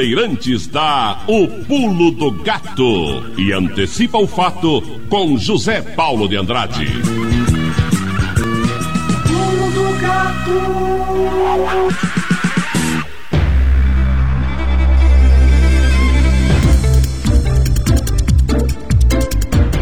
Bandeirantes 0.00 0.66
dá 0.66 1.24
o 1.26 1.46
pulo 1.46 2.10
do 2.10 2.30
gato 2.30 3.22
e 3.36 3.52
antecipa 3.52 4.16
o 4.16 4.26
fato 4.26 4.80
com 5.10 5.36
José 5.36 5.82
Paulo 5.82 6.26
de 6.26 6.38
Andrade. 6.38 6.86
Pulo 9.26 9.70
do 9.72 10.00
gato. 10.00 10.52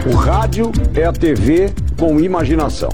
O 0.05 0.17
rádio 0.17 0.73
é 0.97 1.05
a 1.05 1.13
TV 1.13 1.73
com 1.97 2.19
imaginação. 2.19 2.91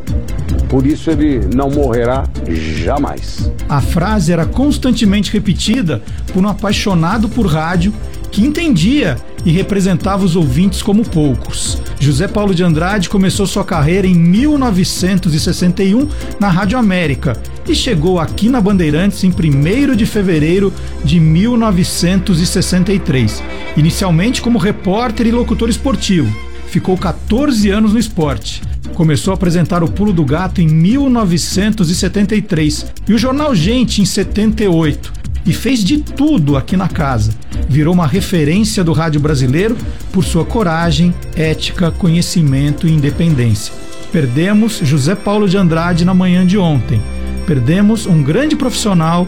Por 0.68 0.84
isso 0.84 1.10
ele 1.10 1.40
não 1.54 1.70
morrerá 1.70 2.24
jamais. 2.46 3.50
A 3.68 3.80
frase 3.80 4.32
era 4.32 4.44
constantemente 4.44 5.32
repetida 5.32 6.02
por 6.32 6.44
um 6.44 6.48
apaixonado 6.48 7.28
por 7.28 7.46
rádio 7.46 7.94
que 8.30 8.42
entendia 8.42 9.16
e 9.44 9.52
representava 9.52 10.24
os 10.24 10.34
ouvintes 10.34 10.82
como 10.82 11.04
poucos. 11.04 11.78
José 12.00 12.26
Paulo 12.26 12.52
de 12.54 12.64
Andrade 12.64 13.08
começou 13.08 13.46
sua 13.46 13.64
carreira 13.64 14.06
em 14.06 14.14
1961 14.14 16.08
na 16.40 16.48
Rádio 16.48 16.76
América 16.76 17.40
e 17.68 17.74
chegou 17.74 18.18
aqui 18.18 18.48
na 18.48 18.60
Bandeirantes 18.60 19.22
em 19.22 19.30
1 19.30 19.94
de 19.94 20.04
fevereiro 20.04 20.72
de 21.04 21.20
1963, 21.20 23.40
inicialmente 23.76 24.42
como 24.42 24.58
repórter 24.58 25.26
e 25.26 25.30
locutor 25.30 25.68
esportivo. 25.68 26.34
Ficou 26.66 26.98
14 26.98 27.70
anos 27.70 27.92
no 27.92 28.00
esporte. 28.00 28.73
Começou 28.94 29.32
a 29.32 29.34
apresentar 29.34 29.82
o 29.82 29.90
Pulo 29.90 30.12
do 30.12 30.24
Gato 30.24 30.60
em 30.60 30.68
1973 30.68 32.86
e 33.08 33.12
o 33.12 33.18
Jornal 33.18 33.52
Gente 33.54 34.00
em 34.00 34.04
78. 34.04 35.12
E 35.44 35.52
fez 35.52 35.82
de 35.84 35.98
tudo 35.98 36.56
aqui 36.56 36.76
na 36.76 36.88
casa. 36.88 37.32
Virou 37.68 37.92
uma 37.92 38.06
referência 38.06 38.84
do 38.84 38.92
rádio 38.92 39.20
brasileiro 39.20 39.76
por 40.12 40.24
sua 40.24 40.44
coragem, 40.44 41.12
ética, 41.36 41.90
conhecimento 41.90 42.86
e 42.86 42.92
independência. 42.92 43.74
Perdemos 44.12 44.78
José 44.82 45.16
Paulo 45.16 45.48
de 45.48 45.56
Andrade 45.56 46.04
na 46.04 46.14
manhã 46.14 46.46
de 46.46 46.56
ontem. 46.56 47.02
Perdemos 47.46 48.06
um 48.06 48.22
grande 48.22 48.54
profissional 48.54 49.26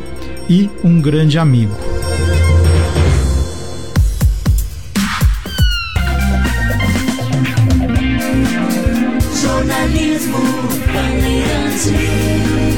e 0.48 0.70
um 0.84 1.00
grande 1.00 1.38
amigo. 1.38 1.74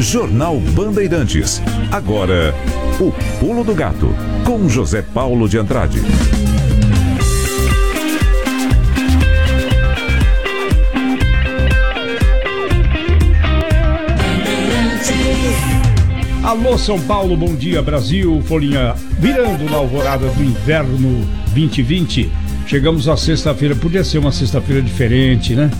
Jornal 0.01 0.59
Bandeirantes. 0.59 1.63
Agora, 1.93 2.53
o 2.99 3.13
Pulo 3.39 3.63
do 3.63 3.73
Gato, 3.73 4.13
com 4.45 4.69
José 4.69 5.03
Paulo 5.03 5.49
de 5.49 5.57
Andrade. 5.57 6.01
Alô 16.43 16.77
São 16.77 16.99
Paulo, 16.99 17.37
bom 17.37 17.55
dia 17.55 17.81
Brasil, 17.81 18.43
folhinha 18.47 18.95
virando 19.21 19.65
na 19.71 19.77
alvorada 19.77 20.27
do 20.29 20.43
inverno 20.43 21.25
2020. 21.55 22.33
Chegamos 22.67 23.09
à 23.09 23.17
sexta-feira, 23.17 23.77
podia 23.77 24.03
ser 24.03 24.19
uma 24.19 24.33
sexta-feira 24.33 24.83
diferente, 24.83 25.55
né? 25.55 25.71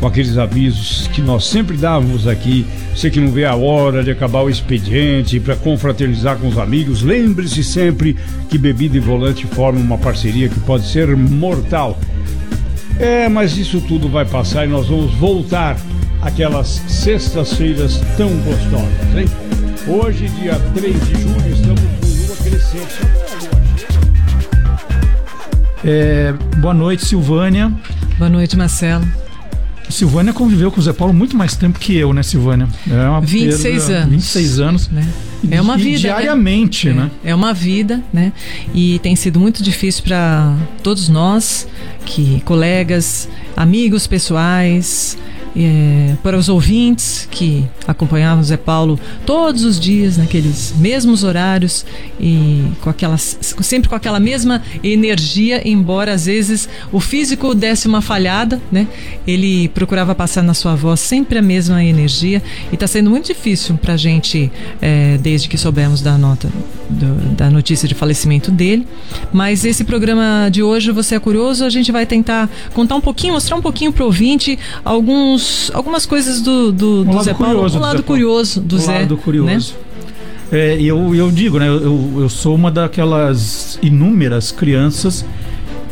Com 0.00 0.06
aqueles 0.06 0.38
avisos 0.38 1.08
que 1.08 1.20
nós 1.20 1.44
sempre 1.44 1.76
dávamos 1.76 2.28
aqui. 2.28 2.64
Você 2.94 3.10
que 3.10 3.20
não 3.20 3.32
vê 3.32 3.44
a 3.44 3.56
hora 3.56 4.04
de 4.04 4.10
acabar 4.10 4.42
o 4.42 4.50
expediente 4.50 5.40
para 5.40 5.56
confraternizar 5.56 6.36
com 6.36 6.48
os 6.48 6.58
amigos, 6.58 7.02
lembre-se 7.02 7.64
sempre 7.64 8.16
que 8.48 8.56
bebida 8.56 8.96
e 8.96 9.00
volante 9.00 9.46
formam 9.46 9.82
uma 9.82 9.98
parceria 9.98 10.48
que 10.48 10.60
pode 10.60 10.86
ser 10.86 11.16
mortal. 11.16 11.98
É, 12.98 13.28
mas 13.28 13.56
isso 13.56 13.80
tudo 13.80 14.08
vai 14.08 14.24
passar 14.24 14.66
e 14.66 14.68
nós 14.68 14.88
vamos 14.88 15.14
voltar 15.14 15.76
àquelas 16.20 16.82
sextas-feiras 16.88 18.00
tão 18.16 18.30
gostosas, 18.38 19.16
hein? 19.16 19.26
Hoje, 19.86 20.28
dia 20.28 20.54
3 20.74 21.06
de 21.06 21.22
julho, 21.22 21.52
estamos 21.52 21.80
com 21.80 22.26
lua 22.26 22.36
crescente. 22.36 23.28
É, 25.84 26.32
boa 26.58 26.74
noite, 26.74 27.06
Silvânia. 27.06 27.72
Boa 28.18 28.28
noite, 28.28 28.56
Marcelo. 28.56 29.06
Silvânia 29.90 30.32
conviveu 30.32 30.70
com 30.70 30.80
o 30.80 30.82
Zé 30.82 30.92
Paulo 30.92 31.14
muito 31.14 31.36
mais 31.36 31.56
tempo 31.56 31.78
que 31.78 31.96
eu, 31.96 32.12
né, 32.12 32.22
Silvânia? 32.22 32.68
É 32.90 33.08
uma 33.08 33.20
26 33.20 33.84
perda- 33.86 33.98
anos. 34.02 34.10
26 34.10 34.60
anos. 34.60 34.88
Né? 34.88 35.06
É 35.50 35.60
uma 35.60 35.76
vida. 35.76 35.98
Diariamente, 35.98 36.88
né? 36.88 36.94
né? 37.04 37.10
É, 37.24 37.30
é 37.30 37.34
uma 37.34 37.54
vida, 37.54 38.02
né? 38.12 38.32
E 38.74 38.98
tem 39.00 39.14
sido 39.16 39.38
muito 39.40 39.62
difícil 39.62 40.02
para 40.04 40.54
todos 40.82 41.08
nós, 41.08 41.66
que 42.04 42.42
colegas, 42.44 43.28
amigos 43.56 44.06
pessoais, 44.06 45.16
é, 45.56 46.14
para 46.22 46.36
os 46.36 46.48
ouvintes 46.48 47.28
que 47.30 47.64
acompanhavam 47.86 48.40
o 48.40 48.44
Zé 48.44 48.56
Paulo 48.56 48.98
todos 49.26 49.64
os 49.64 49.78
dias 49.78 50.16
naqueles 50.16 50.74
mesmos 50.78 51.24
horários 51.24 51.84
e 52.20 52.64
com 52.80 52.90
aquelas 52.90 53.38
sempre 53.40 53.88
com 53.88 53.94
aquela 53.94 54.20
mesma 54.20 54.62
energia, 54.82 55.66
embora 55.68 56.12
às 56.12 56.26
vezes 56.26 56.68
o 56.92 57.00
físico 57.00 57.54
desse 57.54 57.86
uma 57.88 58.00
falhada, 58.00 58.60
né? 58.70 58.86
Ele 59.26 59.68
procurava 59.68 60.14
passar 60.14 60.42
na 60.42 60.54
sua 60.54 60.74
voz 60.74 61.00
sempre 61.00 61.38
a 61.38 61.42
mesma 61.42 61.82
energia 61.84 62.42
e 62.70 62.74
está 62.74 62.86
sendo 62.86 63.10
muito 63.10 63.26
difícil 63.26 63.76
para 63.76 63.94
a 63.94 63.96
gente 63.96 64.50
é, 64.80 65.18
desde 65.18 65.48
que 65.48 65.56
soubemos 65.58 66.00
da 66.02 66.16
nota 66.18 66.48
do- 66.90 67.34
da 67.36 67.50
notícia 67.50 67.86
de 67.88 67.94
falecimento 67.94 68.50
dele. 68.50 68.86
Mas 69.32 69.64
esse 69.64 69.84
programa 69.84 70.48
de 70.50 70.62
hoje, 70.62 70.90
você 70.90 71.14
é 71.14 71.18
curioso, 71.18 71.64
a 71.64 71.70
gente 71.70 71.90
vai 71.92 72.06
tentar 72.06 72.48
contar 72.74 72.94
um 72.96 73.00
pouquinho, 73.00 73.34
mostrar 73.34 73.56
um 73.56 73.62
pouquinho 73.62 73.92
pro 73.92 74.04
ouvinte 74.06 74.58
alguns, 74.84 75.42
algumas 75.74 76.06
coisas 76.06 76.40
do, 76.40 76.70
do, 76.72 77.00
Um 77.00 77.04
do 77.04 77.12
lado 77.12 77.24
Zé 77.24 77.34
Paulo, 77.34 77.54
curioso 77.54 77.76
do 77.78 77.82
lado 77.82 78.02
curioso 78.02 78.60
do 78.60 78.76
O 78.76 78.78
Zé. 78.78 78.98
lado 79.00 79.14
né? 79.16 79.20
curioso. 79.22 79.74
É, 80.50 80.78
e 80.78 80.86
eu, 80.88 81.14
eu 81.14 81.30
digo, 81.30 81.58
né? 81.58 81.68
Eu, 81.68 82.10
eu 82.20 82.28
sou 82.28 82.54
uma 82.54 82.70
daquelas 82.70 83.78
inúmeras 83.82 84.50
crianças 84.50 85.24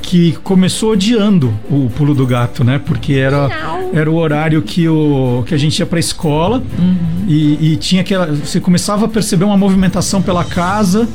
que 0.00 0.32
começou 0.44 0.92
odiando 0.92 1.52
o 1.68 1.90
pulo 1.96 2.14
do 2.14 2.24
gato, 2.26 2.62
né? 2.62 2.78
Porque 2.82 3.14
era, 3.14 3.50
era 3.92 4.10
o 4.10 4.14
horário 4.14 4.62
que, 4.62 4.88
o, 4.88 5.42
que 5.46 5.52
a 5.54 5.58
gente 5.58 5.78
ia 5.80 5.86
pra 5.86 5.98
escola 5.98 6.62
Uhum. 6.78 6.96
e, 7.26 7.72
e 7.72 7.76
tinha 7.76 8.02
aquela. 8.02 8.26
Você 8.26 8.60
começava 8.60 9.06
a 9.06 9.08
perceber 9.08 9.44
uma 9.44 9.56
movimentação 9.56 10.22
pela 10.22 10.44
casa. 10.44 11.08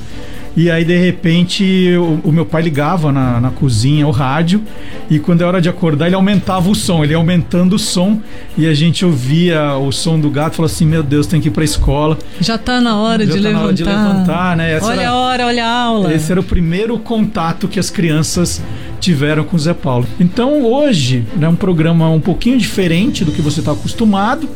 E 0.55 0.69
aí, 0.69 0.83
de 0.83 0.97
repente, 0.97 1.63
o, 1.97 2.19
o 2.27 2.31
meu 2.31 2.45
pai 2.45 2.61
ligava 2.61 3.09
na, 3.09 3.39
na 3.39 3.51
cozinha 3.51 4.05
o 4.05 4.11
rádio, 4.11 4.61
e 5.09 5.17
quando 5.17 5.41
é 5.41 5.45
hora 5.45 5.61
de 5.61 5.69
acordar, 5.69 6.07
ele 6.07 6.15
aumentava 6.15 6.69
o 6.69 6.75
som, 6.75 7.03
ele 7.03 7.13
ia 7.13 7.17
aumentando 7.17 7.77
o 7.77 7.79
som, 7.79 8.19
e 8.57 8.67
a 8.67 8.73
gente 8.73 9.05
ouvia 9.05 9.75
o 9.77 9.93
som 9.93 10.19
do 10.19 10.29
gato 10.29 10.53
e 10.53 10.55
falava 10.57 10.73
assim: 10.73 10.85
Meu 10.85 11.01
Deus, 11.03 11.25
tem 11.25 11.39
que 11.39 11.47
ir 11.47 11.51
pra 11.51 11.63
escola. 11.63 12.17
Já 12.41 12.57
tá 12.57 12.81
na 12.81 12.97
hora, 12.97 13.25
Já 13.25 13.33
de, 13.35 13.41
tá 13.41 13.43
na 13.43 13.49
levantar. 13.49 13.65
hora 13.65 13.73
de 13.75 13.83
levantar, 13.85 14.57
né? 14.57 14.73
Essa 14.73 14.87
olha 14.87 14.99
era- 15.01 15.09
a 15.11 15.15
hora, 15.15 15.45
olha 15.47 15.65
a 15.65 15.71
aula. 15.83 16.13
Esse 16.13 16.31
era 16.31 16.41
o 16.41 16.43
primeiro 16.43 16.99
contato 16.99 17.69
que 17.69 17.79
as 17.79 17.89
crianças 17.89 18.61
tiveram 18.99 19.45
com 19.45 19.55
o 19.55 19.59
Zé 19.59 19.73
Paulo. 19.73 20.05
Então 20.19 20.65
hoje 20.65 21.23
é 21.41 21.47
um 21.47 21.55
programa 21.55 22.09
um 22.09 22.19
pouquinho 22.19 22.57
diferente 22.57 23.23
do 23.23 23.31
que 23.31 23.41
você 23.41 23.61
está 23.61 23.71
acostumado, 23.71 24.49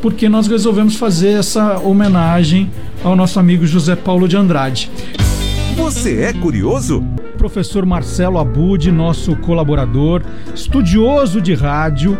porque 0.00 0.28
nós 0.28 0.46
resolvemos 0.46 0.94
fazer 0.94 1.38
essa 1.40 1.78
homenagem 1.80 2.70
ao 3.02 3.16
nosso 3.16 3.40
amigo 3.40 3.66
José 3.66 3.96
Paulo 3.96 4.28
de 4.28 4.36
Andrade. 4.36 4.88
Você 5.80 6.20
é 6.20 6.32
curioso? 6.34 7.02
Professor 7.38 7.86
Marcelo 7.86 8.38
Abud, 8.38 8.92
nosso 8.92 9.34
colaborador, 9.36 10.22
estudioso 10.54 11.40
de 11.40 11.54
rádio 11.54 12.18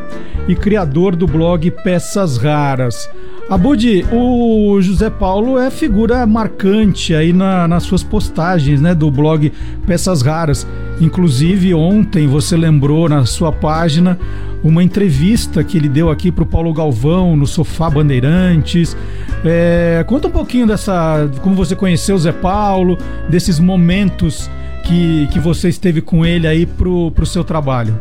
e 0.49 0.57
criador 0.57 1.15
do 1.15 1.27
blog 1.27 1.71
Peças 1.71 2.39
Raras. 2.39 3.07
Abud, 3.51 4.07
o 4.13 4.81
José 4.81 5.11
Paulo 5.11 5.59
é 5.59 5.71
figura 5.73 6.25
marcante 6.25 7.13
aí 7.13 7.33
na- 7.33 7.67
nas 7.67 7.83
suas 7.83 8.01
postagens 8.05 8.81
né, 8.81 8.95
do 8.95 9.11
blog 9.11 9.53
Peças 9.85 10.23
Raras. 10.23 10.65
Inclusive, 11.01 11.75
ontem 11.75 12.29
você 12.29 12.57
lembrou 12.57 13.09
na 13.09 13.27
sua 13.27 13.51
página 13.51 14.17
uma 14.63 14.85
entrevista 14.85 15.65
que 15.65 15.77
ele 15.77 15.89
deu 15.89 16.11
aqui 16.11 16.31
para 16.31 16.45
o 16.45 16.47
Paulo 16.47 16.73
Galvão 16.73 17.35
no 17.35 17.45
Sofá 17.45 17.91
Bandeirantes. 17.91 18.97
É, 19.45 20.05
conta 20.07 20.29
um 20.29 20.31
pouquinho 20.31 20.67
dessa. 20.69 21.29
como 21.43 21.57
você 21.57 21.75
conheceu 21.75 22.15
o 22.15 22.19
Zé 22.21 22.31
Paulo, 22.31 22.97
desses 23.29 23.59
momentos 23.59 24.49
que, 24.85 25.27
que 25.33 25.41
você 25.41 25.69
esteve 25.69 26.01
com 26.01 26.25
ele 26.25 26.47
aí 26.47 26.67
pro, 26.67 27.11
pro 27.11 27.27
seu 27.27 27.43
trabalho. 27.43 27.99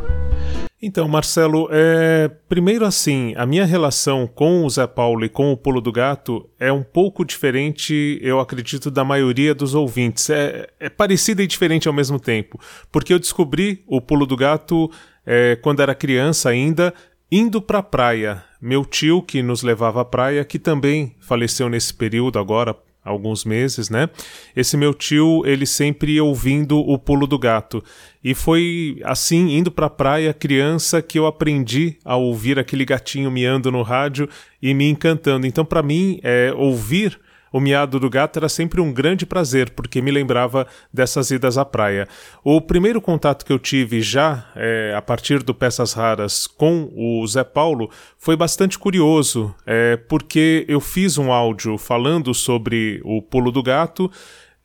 Então, 0.82 1.10
Marcelo, 1.10 1.68
é... 1.72 2.30
primeiro 2.48 2.86
assim, 2.86 3.34
a 3.36 3.46
minha 3.46 3.66
relação 3.66 4.26
com 4.26 4.64
o 4.64 4.70
Zé 4.70 4.88
Paulo 4.88 5.26
e 5.26 5.30
com 5.30 5.52
o 5.52 5.58
Pulo 5.58 5.82
do 5.82 5.92
Gato 5.92 6.50
é 6.58 6.72
um 6.72 6.84
pouco 6.84 7.26
diferente, 7.26 8.18
eu 8.22 8.40
acredito, 8.40 8.90
da 8.90 9.04
maioria 9.04 9.54
dos 9.54 9.76
ouvintes. 9.76 10.30
É, 10.30 10.70
é 10.80 10.90
parecida 10.90 11.44
e 11.44 11.48
diferente 11.48 11.90
ao 11.90 11.94
mesmo 11.94 12.18
tempo, 12.18 12.58
porque 12.90 13.14
eu 13.14 13.20
descobri 13.20 13.84
o 13.88 14.00
Pulo 14.00 14.26
do 14.26 14.38
Gato 14.38 14.90
é, 15.26 15.58
quando 15.58 15.82
era 15.82 15.94
criança 15.94 16.50
ainda, 16.50 16.94
indo 17.30 17.62
para 17.62 17.80
a 17.80 17.84
praia. 17.84 18.44
Meu 18.62 18.86
tio, 18.86 19.22
que 19.22 19.44
nos 19.44 19.64
levava 19.64 20.02
à 20.02 20.06
praia, 20.06 20.46
que 20.46 20.58
também 20.58 21.14
faleceu 21.20 21.68
nesse 21.68 21.94
período 21.94 22.40
agora, 22.40 22.74
alguns 23.10 23.44
meses, 23.44 23.90
né? 23.90 24.10
Esse 24.56 24.78
meu 24.78 24.94
tio, 24.94 25.44
ele 25.46 25.66
sempre 25.66 26.20
ouvindo 26.22 26.78
o 26.80 26.98
pulo 26.98 27.26
do 27.26 27.38
gato. 27.40 27.84
E 28.24 28.34
foi 28.34 29.00
assim, 29.04 29.58
indo 29.58 29.72
pra 29.72 29.90
praia, 29.90 30.34
criança, 30.34 31.02
que 31.02 31.18
eu 31.18 31.26
aprendi 31.26 31.98
a 32.06 32.16
ouvir 32.16 32.60
aquele 32.60 32.86
gatinho 32.86 33.32
miando 33.32 33.72
no 33.72 33.82
rádio 33.82 34.30
e 34.62 34.74
me 34.74 34.90
encantando. 34.90 35.48
Então, 35.48 35.66
para 35.66 35.82
mim, 35.82 36.20
é, 36.24 36.54
ouvir 36.56 37.20
o 37.52 37.60
miado 37.60 38.00
do 38.00 38.10
gato 38.10 38.38
era 38.38 38.50
sempre 38.50 38.82
um 38.82 38.92
grande 38.92 39.26
prazer, 39.26 39.72
porque 39.72 40.02
me 40.02 40.12
lembrava 40.12 40.68
dessas 40.94 41.32
idas 41.32 41.58
à 41.58 41.66
praia. 41.66 42.08
O 42.44 42.62
primeiro 42.62 43.02
contato 43.02 43.46
que 43.46 43.52
eu 43.52 43.60
tive 43.60 44.02
já, 44.02 44.50
é, 44.56 44.94
a 44.96 45.02
partir 45.02 45.44
do 45.44 45.54
Peças 45.54 45.94
Raras, 45.94 46.48
com 46.48 46.92
o 46.96 47.26
Zé 47.28 47.44
Paulo, 47.44 47.90
foi 48.18 48.36
bastante 48.36 48.78
curioso, 48.78 49.54
é, 49.66 49.98
porque 49.98 50.66
eu 50.68 50.80
fiz 50.80 51.18
um 51.18 51.32
áudio 51.32 51.78
falando 51.78 52.34
sobre 52.34 53.02
o 53.04 53.22
pulo 53.22 53.52
do 53.52 53.64
gato, 53.64 54.12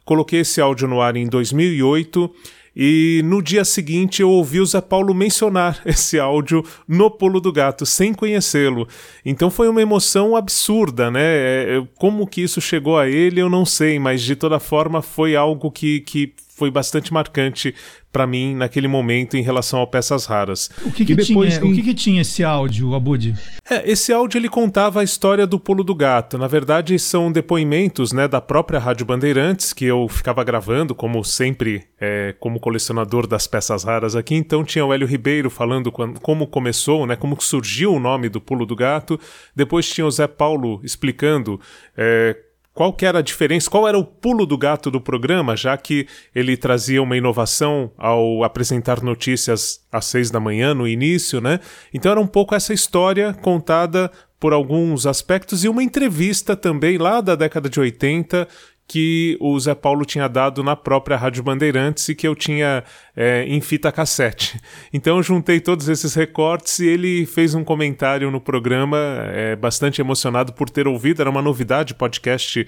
coloquei 0.04 0.40
esse 0.40 0.60
áudio 0.60 0.86
no 0.86 1.00
ar 1.00 1.16
em 1.16 1.26
2008 1.26 2.34
e 2.76 3.22
no 3.24 3.40
dia 3.42 3.64
seguinte 3.64 4.20
eu 4.20 4.30
ouvi 4.30 4.60
o 4.60 4.66
Zé 4.66 4.80
Paulo 4.80 5.14
mencionar 5.14 5.80
esse 5.86 6.18
áudio 6.18 6.64
no 6.88 7.10
Pulo 7.10 7.40
do 7.40 7.52
Gato, 7.52 7.86
sem 7.86 8.12
conhecê-lo. 8.12 8.88
Então 9.24 9.50
foi 9.50 9.68
uma 9.68 9.82
emoção 9.82 10.36
absurda, 10.36 11.10
né? 11.10 11.22
É, 11.22 11.78
é, 11.78 11.88
como 11.96 12.26
que 12.26 12.42
isso 12.42 12.60
chegou 12.60 12.98
a 12.98 13.08
ele, 13.08 13.40
eu 13.40 13.48
não 13.48 13.64
sei, 13.64 13.98
mas 13.98 14.22
de 14.22 14.34
toda 14.34 14.58
forma 14.58 15.02
foi 15.02 15.36
algo 15.36 15.70
que, 15.70 16.00
que 16.00 16.32
foi 16.56 16.70
bastante 16.70 17.12
marcante 17.12 17.74
para 18.12 18.28
mim 18.28 18.54
naquele 18.54 18.86
momento 18.86 19.36
em 19.36 19.42
relação 19.42 19.82
a 19.82 19.86
peças 19.88 20.24
raras. 20.24 20.70
O 20.84 20.92
que, 20.92 21.04
que 21.04 21.16
tinha, 21.16 21.60
tem... 21.60 21.70
o 21.70 21.74
que, 21.74 21.82
que, 21.82 21.94
tinha 21.94 22.22
esse 22.22 22.44
áudio, 22.44 22.94
Abud? 22.94 23.34
É, 23.68 23.90
esse 23.90 24.12
áudio 24.12 24.38
ele 24.38 24.48
contava 24.48 25.00
a 25.00 25.04
história 25.04 25.48
do 25.48 25.58
pulo 25.58 25.82
do 25.82 25.96
gato. 25.96 26.38
Na 26.38 26.46
verdade, 26.46 26.96
são 26.96 27.32
depoimentos 27.32 28.12
né, 28.12 28.28
da 28.28 28.40
própria 28.40 28.78
Rádio 28.78 29.04
Bandeirantes 29.04 29.72
que 29.72 29.84
eu 29.84 30.08
ficava 30.08 30.44
gravando, 30.44 30.94
como 30.94 31.24
sempre, 31.24 31.82
é, 32.00 32.36
como 32.38 32.60
colecionador 32.60 33.26
das 33.26 33.48
peças 33.48 33.82
raras 33.82 34.14
aqui. 34.14 34.36
Então 34.36 34.62
tinha 34.62 34.86
o 34.86 34.94
Hélio 34.94 35.08
Ribeiro 35.08 35.50
falando 35.50 35.90
quando, 35.90 36.20
como 36.20 36.46
começou, 36.46 37.06
né, 37.06 37.16
como 37.16 37.36
surgiu 37.40 37.94
o 37.94 37.98
nome 37.98 38.28
do 38.28 38.40
pulo 38.40 38.64
do 38.64 38.76
gato. 38.76 39.18
Depois 39.56 39.88
tinha 39.88 40.06
o 40.06 40.10
Zé 40.10 40.28
Paulo 40.28 40.80
explicando 40.84 41.60
é, 41.96 42.36
qual 42.74 42.92
que 42.92 43.06
era 43.06 43.20
a 43.20 43.22
diferença, 43.22 43.70
qual 43.70 43.86
era 43.86 43.96
o 43.96 44.04
pulo 44.04 44.44
do 44.44 44.58
gato 44.58 44.90
do 44.90 45.00
programa, 45.00 45.56
já 45.56 45.76
que 45.76 46.08
ele 46.34 46.56
trazia 46.56 47.00
uma 47.00 47.16
inovação 47.16 47.92
ao 47.96 48.42
apresentar 48.42 49.00
notícias 49.00 49.80
às 49.92 50.06
seis 50.06 50.28
da 50.28 50.40
manhã 50.40 50.74
no 50.74 50.86
início, 50.86 51.40
né? 51.40 51.60
Então 51.94 52.10
era 52.10 52.20
um 52.20 52.26
pouco 52.26 52.54
essa 52.54 52.74
história 52.74 53.32
contada 53.32 54.10
por 54.40 54.52
alguns 54.52 55.06
aspectos 55.06 55.64
e 55.64 55.68
uma 55.68 55.82
entrevista 55.82 56.56
também 56.56 56.98
lá 56.98 57.20
da 57.20 57.36
década 57.36 57.70
de 57.70 57.78
80 57.78 58.46
que 58.86 59.38
o 59.40 59.58
Zé 59.58 59.74
Paulo 59.74 60.04
tinha 60.04 60.28
dado 60.28 60.62
na 60.62 60.76
própria 60.76 61.16
Rádio 61.16 61.42
Bandeirantes 61.42 62.08
e 62.08 62.14
que 62.14 62.28
eu 62.28 62.34
tinha 62.34 62.84
é, 63.16 63.44
em 63.46 63.61
fita 63.61 63.93
cassete. 63.93 64.61
Então 64.93 65.16
eu 65.16 65.22
juntei 65.22 65.61
todos 65.61 65.88
esses 65.88 66.14
recortes 66.14 66.78
e 66.78 66.87
ele 66.87 67.26
fez 67.26 67.55
um 67.55 67.64
comentário 67.64 68.31
no 68.31 68.40
programa 68.40 68.99
é, 69.28 69.56
bastante 69.56 70.00
emocionado 70.00 70.52
por 70.52 70.69
ter 70.69 70.87
ouvido. 70.87 71.20
Era 71.20 71.31
uma 71.31 71.43
novidade 71.43 71.94
podcast 71.94 72.66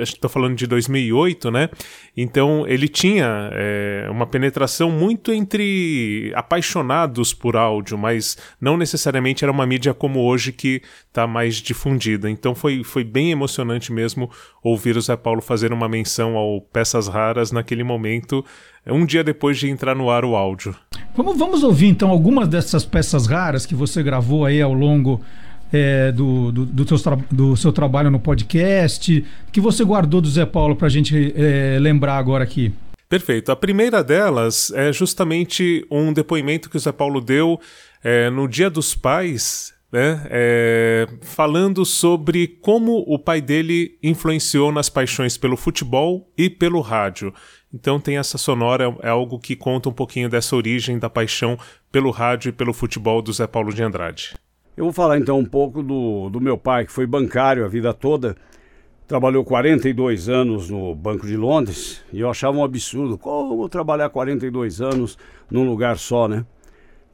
estou 0.00 0.28
falando 0.28 0.54
de 0.54 0.66
2008, 0.66 1.50
né? 1.50 1.70
Então 2.16 2.66
ele 2.68 2.88
tinha 2.88 3.50
é, 3.52 4.06
uma 4.10 4.26
penetração 4.26 4.90
muito 4.90 5.32
entre 5.32 6.30
apaixonados 6.34 7.32
por 7.32 7.56
áudio, 7.56 7.96
mas 7.96 8.36
não 8.60 8.76
necessariamente 8.76 9.44
era 9.44 9.52
uma 9.52 9.66
mídia 9.66 9.94
como 9.94 10.20
hoje 10.20 10.52
que 10.52 10.82
está 11.08 11.26
mais 11.26 11.56
difundida. 11.56 12.28
Então 12.28 12.54
foi, 12.54 12.84
foi 12.84 13.02
bem 13.02 13.30
emocionante 13.30 13.92
mesmo 13.92 14.30
ouvir 14.62 14.96
o 14.96 15.00
Zé 15.00 15.16
Paulo 15.16 15.40
fazer 15.40 15.72
uma 15.72 15.88
menção 15.88 16.36
ao 16.36 16.60
Peças 16.60 17.08
Raras 17.08 17.50
naquele 17.50 17.82
momento, 17.82 18.44
um 18.90 19.06
dia 19.06 19.22
depois 19.22 19.58
de 19.58 19.68
entrar 19.68 19.94
no 19.94 20.10
ar 20.10 20.24
o 20.24 20.34
áudio. 20.34 20.74
Vamos, 21.14 21.38
vamos 21.38 21.62
ouvir 21.62 21.86
então 21.86 22.10
algumas 22.10 22.48
dessas 22.48 22.84
peças 22.84 23.26
raras 23.26 23.66
que 23.66 23.74
você 23.74 24.02
gravou 24.02 24.46
aí 24.46 24.60
ao 24.62 24.72
longo 24.72 25.20
é, 25.72 26.10
do, 26.10 26.50
do, 26.50 26.66
do, 26.66 26.84
do, 27.30 27.56
seu 27.56 27.72
trabalho 27.72 28.10
no 28.10 28.18
podcast, 28.18 29.24
que 29.52 29.60
você 29.60 29.84
guardou 29.84 30.20
do 30.20 30.28
Zé 30.28 30.44
Paulo 30.44 30.74
para 30.74 30.86
a 30.86 30.90
gente 30.90 31.32
é, 31.36 31.78
lembrar 31.80 32.18
agora 32.18 32.42
aqui? 32.44 32.72
Perfeito. 33.08 33.52
A 33.52 33.56
primeira 33.56 34.02
delas 34.02 34.70
é 34.74 34.92
justamente 34.92 35.86
um 35.90 36.12
depoimento 36.12 36.68
que 36.68 36.76
o 36.76 36.80
Zé 36.80 36.92
Paulo 36.92 37.20
deu 37.20 37.60
é, 38.02 38.30
no 38.30 38.48
Dia 38.48 38.70
dos 38.70 38.94
Pais, 38.94 39.72
né, 39.92 40.26
é, 40.30 41.06
falando 41.20 41.84
sobre 41.84 42.58
como 42.62 43.04
o 43.06 43.18
pai 43.18 43.42
dele 43.42 43.98
influenciou 44.02 44.72
nas 44.72 44.88
paixões 44.88 45.36
pelo 45.36 45.56
futebol 45.58 46.32
e 46.36 46.48
pelo 46.48 46.80
rádio. 46.80 47.34
Então 47.72 47.98
tem 47.98 48.18
essa 48.18 48.36
sonora, 48.36 48.94
é 49.00 49.08
algo 49.08 49.38
que 49.38 49.56
conta 49.56 49.88
um 49.88 49.92
pouquinho 49.92 50.28
dessa 50.28 50.54
origem 50.54 50.98
da 50.98 51.08
paixão 51.08 51.58
pelo 51.90 52.10
rádio 52.10 52.50
e 52.50 52.52
pelo 52.52 52.74
futebol 52.74 53.22
do 53.22 53.32
Zé 53.32 53.46
Paulo 53.46 53.72
de 53.72 53.82
Andrade. 53.82 54.34
Eu 54.76 54.84
vou 54.84 54.92
falar 54.92 55.18
então 55.18 55.38
um 55.38 55.44
pouco 55.44 55.82
do, 55.82 56.28
do 56.28 56.40
meu 56.40 56.58
pai, 56.58 56.84
que 56.84 56.92
foi 56.92 57.06
bancário 57.06 57.64
a 57.64 57.68
vida 57.68 57.94
toda. 57.94 58.36
Trabalhou 59.08 59.42
42 59.42 60.28
anos 60.28 60.68
no 60.68 60.94
Banco 60.94 61.26
de 61.26 61.36
Londres 61.36 62.02
e 62.12 62.20
eu 62.20 62.30
achava 62.30 62.58
um 62.58 62.64
absurdo. 62.64 63.16
Como 63.16 63.68
trabalhar 63.70 64.10
42 64.10 64.80
anos 64.80 65.18
num 65.50 65.66
lugar 65.66 65.98
só, 65.98 66.28
né? 66.28 66.44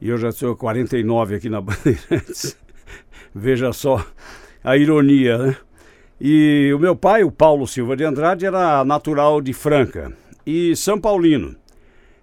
E 0.01 0.09
eu 0.09 0.17
já 0.17 0.31
sou 0.31 0.55
49 0.55 1.35
aqui 1.35 1.49
na 1.49 1.59
Bandeirantes. 1.61 2.57
Veja 3.33 3.71
só 3.71 4.05
a 4.63 4.77
ironia, 4.77 5.37
né? 5.37 5.57
E 6.19 6.71
o 6.73 6.79
meu 6.79 6.97
pai, 6.97 7.23
o 7.23 7.31
Paulo 7.31 7.65
Silva 7.65 7.95
de 7.95 8.03
Andrade, 8.03 8.45
era 8.45 8.83
natural 8.83 9.41
de 9.41 9.53
Franca 9.53 10.13
e 10.51 10.75
São 10.75 10.99
Paulino. 10.99 11.55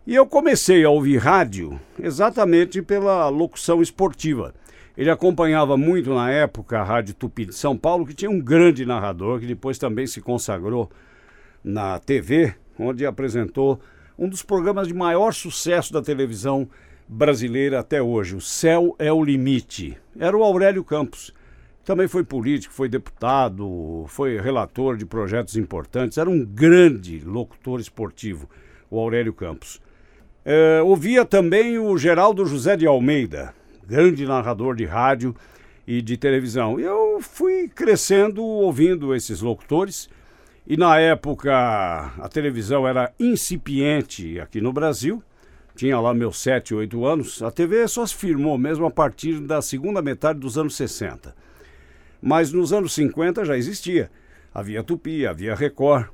E 0.05 0.12
eu 0.12 0.26
comecei 0.26 0.84
a 0.84 0.90
ouvir 0.90 1.19
rádio 1.19 1.78
exatamente 1.96 2.82
pela 2.82 3.28
locução 3.28 3.81
esportiva. 3.81 4.52
Ele 4.99 5.11
acompanhava 5.11 5.76
muito 5.76 6.12
na 6.12 6.28
época 6.28 6.80
a 6.80 6.83
Rádio 6.83 7.14
Tupi 7.14 7.47
de 7.47 7.54
São 7.54 7.76
Paulo, 7.76 8.04
que 8.04 8.14
tinha 8.14 8.28
um 8.28 8.40
grande 8.40 8.85
narrador, 8.85 9.38
que 9.38 9.47
depois 9.47 9.78
também 9.78 10.09
se 10.09 10.21
consagrou 10.21 10.90
na 11.62 12.00
TV, 12.00 12.52
onde 12.76 13.06
apresentou 13.06 13.78
um 14.18 14.28
dos 14.28 14.42
programas 14.42 14.88
de 14.88 14.95
maior 14.95 15.33
sucesso 15.33 15.92
da 15.92 16.02
televisão 16.02 16.68
brasileira 17.06 17.78
até 17.78 18.02
hoje, 18.02 18.35
O 18.35 18.40
Céu 18.40 18.97
é 18.99 19.12
o 19.12 19.23
Limite. 19.23 19.97
Era 20.18 20.37
o 20.37 20.42
Aurélio 20.42 20.83
Campos. 20.83 21.33
Também 21.87 22.09
foi 22.09 22.25
político, 22.25 22.75
foi 22.75 22.88
deputado, 22.88 24.07
foi 24.09 24.40
relator 24.40 24.97
de 24.97 25.07
projetos 25.07 25.57
importantes, 25.57 26.19
era 26.19 26.28
um 26.28 26.45
grande 26.45 27.21
locutor 27.21 27.78
esportivo, 27.78 28.50
o 28.90 28.99
Aurélio 28.99 29.33
Campos. 29.33 29.81
É, 30.45 30.83
ouvia 30.83 31.25
também 31.25 31.78
o 31.78 31.97
Geraldo 31.97 32.45
José 32.45 32.76
de 32.76 32.88
Almeida, 32.88 33.55
grande 33.87 34.26
narrador 34.26 34.75
de 34.75 34.85
rádio 34.85 35.33
e 35.87 36.02
de 36.02 36.16
televisão. 36.16 36.81
Eu 36.81 37.21
fui 37.21 37.69
crescendo 37.69 38.43
ouvindo 38.43 39.14
esses 39.14 39.40
locutores 39.40 40.11
e 40.66 40.76
na 40.76 40.99
época 40.99 41.52
a 42.19 42.28
televisão 42.28 42.85
era 42.85 43.12
incipiente 43.16 44.40
aqui 44.40 44.61
no 44.61 44.73
Brasil. 44.73 45.23
Tinha 45.76 46.00
lá 46.00 46.12
meus 46.12 46.43
7, 46.43 46.75
8 46.75 47.07
anos. 47.07 47.43
A 47.43 47.50
TV 47.52 47.87
só 47.87 48.05
se 48.05 48.16
firmou 48.16 48.59
mesmo 48.59 48.87
a 48.87 48.90
partir 48.90 49.38
da 49.38 49.62
segunda 49.62 50.02
metade 50.02 50.40
dos 50.40 50.59
anos 50.59 50.75
60. 50.75 51.45
Mas 52.20 52.52
nos 52.52 52.73
anos 52.73 52.92
50 52.94 53.44
já 53.44 53.56
existia. 53.56 54.11
Havia 54.54 54.82
Tupi, 54.82 55.26
havia 55.26 55.54
Record. 55.54 56.08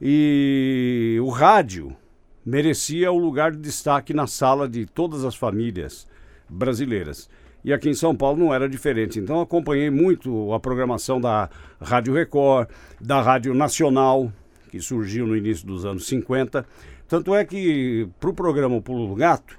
E 0.00 1.18
o 1.22 1.28
rádio 1.28 1.96
merecia 2.44 3.10
o 3.10 3.18
lugar 3.18 3.52
de 3.52 3.58
destaque 3.58 4.14
na 4.14 4.26
sala 4.26 4.68
de 4.68 4.86
todas 4.86 5.24
as 5.24 5.34
famílias 5.34 6.06
brasileiras. 6.48 7.28
E 7.64 7.72
aqui 7.72 7.88
em 7.88 7.94
São 7.94 8.14
Paulo 8.14 8.38
não 8.38 8.54
era 8.54 8.68
diferente. 8.68 9.18
Então 9.18 9.40
acompanhei 9.40 9.90
muito 9.90 10.52
a 10.52 10.60
programação 10.60 11.20
da 11.20 11.50
Rádio 11.80 12.14
Record, 12.14 12.68
da 13.00 13.20
Rádio 13.20 13.52
Nacional, 13.52 14.32
que 14.70 14.80
surgiu 14.80 15.26
no 15.26 15.36
início 15.36 15.66
dos 15.66 15.84
anos 15.84 16.06
50. 16.06 16.64
Tanto 17.08 17.34
é 17.34 17.44
que 17.44 18.08
para 18.20 18.30
o 18.30 18.34
programa 18.34 18.80
Pulo 18.80 19.08
do 19.08 19.14
Gato, 19.14 19.58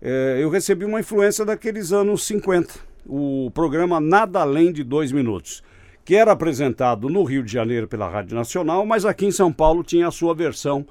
eh, 0.00 0.38
eu 0.40 0.48
recebi 0.48 0.84
uma 0.84 1.00
influência 1.00 1.44
daqueles 1.44 1.92
anos 1.92 2.24
50. 2.26 2.89
O 3.06 3.50
programa 3.52 4.00
Nada 4.00 4.40
Além 4.40 4.72
de 4.72 4.84
Dois 4.84 5.12
Minutos, 5.12 5.62
que 6.04 6.14
era 6.14 6.32
apresentado 6.32 7.08
no 7.08 7.24
Rio 7.24 7.42
de 7.42 7.52
Janeiro 7.52 7.88
pela 7.88 8.08
Rádio 8.08 8.36
Nacional, 8.36 8.84
mas 8.84 9.04
aqui 9.04 9.26
em 9.26 9.30
São 9.30 9.52
Paulo 9.52 9.82
tinha 9.82 10.08
a 10.08 10.10
sua 10.10 10.34
versão 10.34 10.86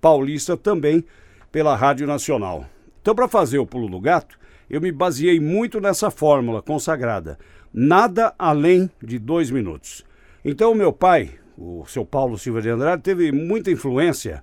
paulista 0.00 0.56
também 0.56 1.04
pela 1.52 1.76
Rádio 1.76 2.06
Nacional. 2.06 2.66
Então, 3.00 3.14
para 3.14 3.28
fazer 3.28 3.58
o 3.58 3.66
Pulo 3.66 3.88
do 3.88 4.00
Gato, 4.00 4.38
eu 4.68 4.80
me 4.80 4.92
baseei 4.92 5.40
muito 5.40 5.80
nessa 5.80 6.10
fórmula 6.10 6.62
consagrada: 6.62 7.38
nada 7.72 8.34
além 8.38 8.90
de 9.02 9.18
dois 9.18 9.50
minutos. 9.50 10.04
Então, 10.44 10.74
meu 10.74 10.92
pai, 10.92 11.30
o 11.56 11.84
seu 11.86 12.04
Paulo 12.04 12.38
Silva 12.38 12.62
de 12.62 12.70
Andrade, 12.70 13.02
teve 13.02 13.32
muita 13.32 13.70
influência 13.70 14.42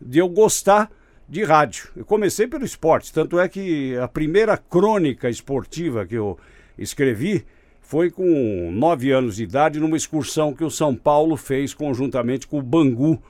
de 0.00 0.18
eu 0.18 0.28
gostar 0.28 0.90
de 1.28 1.44
rádio. 1.44 1.88
Eu 1.96 2.04
comecei 2.04 2.46
pelo 2.46 2.64
esporte, 2.64 3.12
tanto 3.12 3.38
é 3.38 3.48
que 3.48 3.96
a 3.96 4.08
primeira 4.08 4.56
crônica 4.56 5.28
esportiva 5.28 6.06
que 6.06 6.14
eu 6.14 6.38
escrevi 6.78 7.44
foi 7.80 8.10
com 8.10 8.70
nove 8.72 9.10
anos 9.10 9.36
de 9.36 9.44
idade 9.44 9.78
numa 9.78 9.96
excursão 9.96 10.54
que 10.54 10.64
o 10.64 10.70
São 10.70 10.94
Paulo 10.94 11.36
fez 11.36 11.74
conjuntamente 11.74 12.46
com 12.46 12.58
o 12.58 12.62
Bangu 12.62 13.22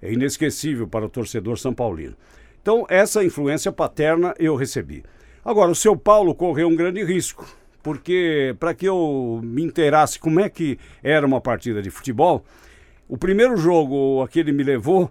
É 0.00 0.12
inesquecível 0.12 0.87
para 0.87 1.07
o 1.07 1.09
torcedor 1.09 1.59
são 1.59 1.75
paulino. 1.75 2.14
Então, 2.61 2.87
essa 2.88 3.25
influência 3.25 3.73
paterna 3.73 4.35
eu 4.38 4.55
recebi. 4.55 5.02
Agora, 5.45 5.71
o 5.71 5.75
seu 5.75 5.97
Paulo 5.97 6.35
correu 6.35 6.69
um 6.69 6.76
grande 6.76 7.02
risco, 7.02 7.47
porque 7.83 8.55
para 8.61 8.75
que 8.75 8.87
eu 8.87 9.40
me 9.43 9.62
inteirasse 9.62 10.19
como 10.19 10.40
é 10.40 10.49
que 10.49 10.78
era 11.02 11.26
uma 11.26 11.40
partida 11.40 11.81
de 11.81 11.90
futebol, 11.90 12.45
o 13.09 13.17
primeiro 13.17 13.57
jogo 13.57 14.23
a 14.23 14.28
que 14.28 14.40
ele 14.40 14.52
me 14.52 14.62
levou 14.62 15.11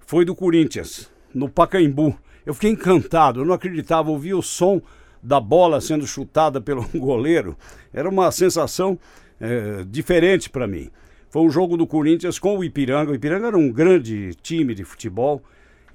foi 0.00 0.24
do 0.24 0.34
Corinthians, 0.34 1.10
no 1.32 1.48
Pacaembu. 1.48 2.16
Eu 2.44 2.54
fiquei 2.54 2.70
encantado, 2.70 3.40
eu 3.40 3.44
não 3.44 3.54
acreditava, 3.54 4.10
ouvir 4.10 4.34
o 4.34 4.42
som 4.42 4.82
da 5.22 5.40
bola 5.40 5.80
sendo 5.80 6.06
chutada 6.06 6.60
pelo 6.60 6.84
goleiro. 6.94 7.56
Era 7.92 8.08
uma 8.08 8.30
sensação 8.30 8.98
é, 9.40 9.84
diferente 9.86 10.50
para 10.50 10.66
mim. 10.66 10.90
Foi 11.30 11.42
um 11.42 11.50
jogo 11.50 11.76
do 11.76 11.86
Corinthians 11.86 12.38
com 12.38 12.58
o 12.58 12.64
Ipiranga. 12.64 13.12
O 13.12 13.14
Ipiranga 13.14 13.48
era 13.48 13.58
um 13.58 13.70
grande 13.70 14.34
time 14.42 14.74
de 14.74 14.84
futebol 14.84 15.42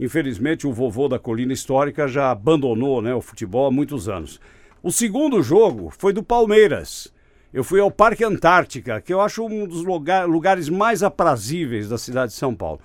Infelizmente, 0.02 0.66
o 0.66 0.74
vovô 0.74 1.08
da 1.08 1.20
colina 1.20 1.54
histórica 1.54 2.08
já 2.08 2.32
abandonou 2.32 3.04
né, 3.04 3.14
o 3.14 3.22
futebol 3.22 3.68
há 3.68 3.72
muitos 3.72 4.10
anos. 4.10 4.40
O 4.82 4.92
segundo 4.92 5.44
jogo 5.44 5.94
foi 5.96 6.12
do 6.12 6.24
Palmeiras. 6.24 7.14
Eu 7.54 7.64
fui 7.64 7.80
ao 7.80 7.92
Parque 7.92 8.24
Antártica, 8.24 9.00
que 9.00 9.14
eu 9.14 9.22
acho 9.22 9.46
um 9.46 9.68
dos 9.68 9.84
lugar, 9.84 10.28
lugares 10.28 10.70
mais 10.70 11.04
aprazíveis 11.04 11.88
da 11.88 12.00
cidade 12.00 12.32
de 12.32 12.38
São 12.38 12.56
Paulo. 12.56 12.80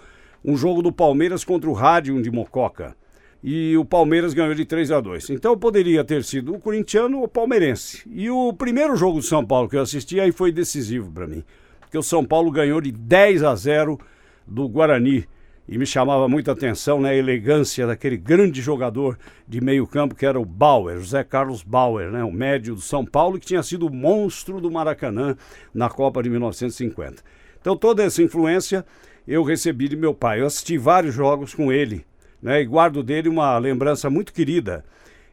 Um 0.44 0.58
jogo 0.58 0.82
do 0.82 0.92
Palmeiras 0.92 1.42
contra 1.42 1.70
o 1.70 1.72
Rádio 1.72 2.20
de 2.20 2.30
Mococa. 2.30 2.94
E 3.42 3.74
o 3.78 3.84
Palmeiras 3.84 4.34
ganhou 4.34 4.54
de 4.54 4.66
3 4.66 4.90
a 4.92 5.00
2. 5.00 5.30
Então 5.30 5.56
poderia 5.56 6.04
ter 6.04 6.22
sido 6.22 6.54
o 6.54 6.60
corintiano 6.60 7.18
ou 7.18 7.24
o 7.24 7.28
palmeirense. 7.28 8.02
E 8.10 8.28
o 8.28 8.52
primeiro 8.52 8.94
jogo 8.94 9.20
do 9.20 9.24
São 9.24 9.42
Paulo 9.42 9.70
que 9.70 9.76
eu 9.76 9.82
assisti 9.82 10.20
aí 10.20 10.32
foi 10.32 10.52
decisivo 10.52 11.10
para 11.10 11.26
mim. 11.26 11.42
Porque 11.86 11.96
o 11.96 12.02
São 12.02 12.24
Paulo 12.24 12.50
ganhou 12.50 12.80
de 12.80 12.90
10 12.90 13.44
a 13.44 13.54
0 13.54 13.98
do 14.44 14.68
Guarani 14.68 15.26
e 15.68 15.78
me 15.78 15.86
chamava 15.86 16.28
muita 16.28 16.52
atenção 16.52 17.00
né, 17.00 17.10
a 17.10 17.14
elegância 17.14 17.86
daquele 17.86 18.16
grande 18.16 18.60
jogador 18.60 19.16
de 19.46 19.60
meio 19.60 19.86
campo 19.86 20.14
que 20.14 20.26
era 20.26 20.38
o 20.38 20.44
Bauer, 20.44 20.98
José 20.98 21.24
Carlos 21.24 21.62
Bauer, 21.62 22.10
né, 22.10 22.22
o 22.22 22.30
médio 22.30 22.74
do 22.74 22.80
São 22.80 23.04
Paulo 23.04 23.38
que 23.38 23.46
tinha 23.46 23.62
sido 23.62 23.86
o 23.86 23.92
monstro 23.92 24.60
do 24.60 24.70
Maracanã 24.70 25.36
na 25.72 25.88
Copa 25.88 26.22
de 26.22 26.30
1950. 26.30 27.22
Então 27.60 27.76
toda 27.76 28.04
essa 28.04 28.22
influência 28.22 28.84
eu 29.26 29.42
recebi 29.42 29.88
de 29.88 29.96
meu 29.96 30.14
pai. 30.14 30.40
Eu 30.40 30.46
assisti 30.46 30.78
vários 30.78 31.14
jogos 31.14 31.54
com 31.54 31.72
ele 31.72 32.04
né, 32.40 32.60
e 32.60 32.64
guardo 32.64 33.02
dele 33.02 33.28
uma 33.28 33.58
lembrança 33.58 34.10
muito 34.10 34.32
querida. 34.32 34.84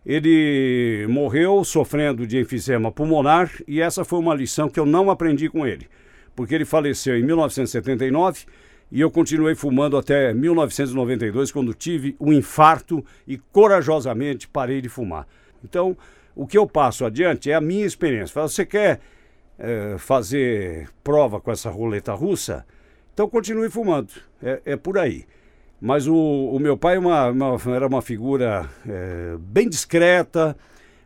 Ele 0.06 1.06
morreu 1.10 1.64
sofrendo 1.64 2.28
de 2.28 2.40
enfisema 2.40 2.92
pulmonar 2.92 3.52
e 3.68 3.80
essa 3.80 4.04
foi 4.04 4.20
uma 4.20 4.36
lição 4.36 4.68
que 4.68 4.80
eu 4.80 4.86
não 4.86 5.10
aprendi 5.10 5.48
com 5.48 5.66
ele, 5.66 5.88
porque 6.36 6.56
ele 6.56 6.66
faleceu 6.66 7.18
em 7.18 7.24
1979 7.24 8.46
e 8.92 9.02
eu 9.02 9.10
continuei 9.10 9.56
fumando 9.56 9.98
até 9.98 10.34
1992, 10.34 11.52
quando 11.52 11.74
tive 11.74 12.16
um 12.20 12.32
infarto 12.32 13.04
e 13.28 13.38
corajosamente 13.38 14.48
parei 14.48 14.82
de 14.82 14.90
fumar. 14.90 15.28
Então, 15.64 15.98
o 16.36 16.46
que 16.46 16.58
eu 16.58 16.68
passo 16.68 17.06
adiante 17.06 17.50
é 17.50 17.56
a 17.56 17.62
minha 17.62 17.86
experiência. 17.86 18.42
Você 18.42 18.66
quer 18.66 19.00
é, 19.58 19.96
fazer 19.98 20.90
prova 21.04 21.40
com 21.40 21.52
essa 21.52 21.70
roleta 21.70 22.14
russa? 22.14 22.66
Então 23.14 23.30
continue 23.30 23.70
fumando. 23.70 24.12
É, 24.42 24.62
é 24.66 24.76
por 24.76 24.98
aí. 24.98 25.26
Mas 25.80 26.08
o, 26.08 26.16
o 26.16 26.60
meu 26.60 26.78
pai 26.78 26.96
é 26.96 27.00
uma, 27.00 27.30
uma, 27.30 27.76
era 27.76 27.88
uma 27.88 28.02
figura 28.02 28.70
é, 28.88 29.36
bem 29.40 29.68
discreta, 29.68 30.56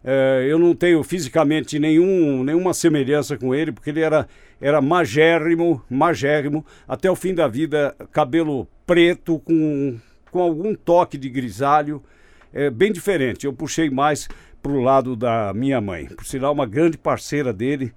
é, 0.04 0.46
eu 0.48 0.58
não 0.58 0.74
tenho 0.74 1.04
fisicamente 1.04 1.80
nenhum, 1.80 2.44
nenhuma 2.44 2.74
semelhança 2.74 3.38
com 3.38 3.54
ele, 3.54 3.72
porque 3.72 3.90
ele 3.90 4.02
era, 4.02 4.28
era 4.60 4.82
magérrimo, 4.82 5.82
magérrimo, 5.90 6.66
até 6.88 7.10
o 7.10 7.16
fim 7.16 7.34
da 7.34 7.48
vida, 7.48 7.96
cabelo 8.12 8.68
preto, 8.86 9.40
com, 9.40 9.98
com 10.32 10.42
algum 10.42 10.74
toque 10.74 11.18
de 11.18 11.30
grisalho, 11.30 12.02
é, 12.54 12.70
bem 12.70 12.92
diferente. 12.92 13.46
Eu 13.46 13.54
puxei 13.54 13.90
mais 13.90 14.28
para 14.62 14.72
o 14.72 14.82
lado 14.82 15.16
da 15.16 15.54
minha 15.54 15.80
mãe, 15.80 16.08
por 16.08 16.26
sinal, 16.26 16.54
uma 16.54 16.66
grande 16.66 16.98
parceira 16.98 17.54
dele, 17.54 17.94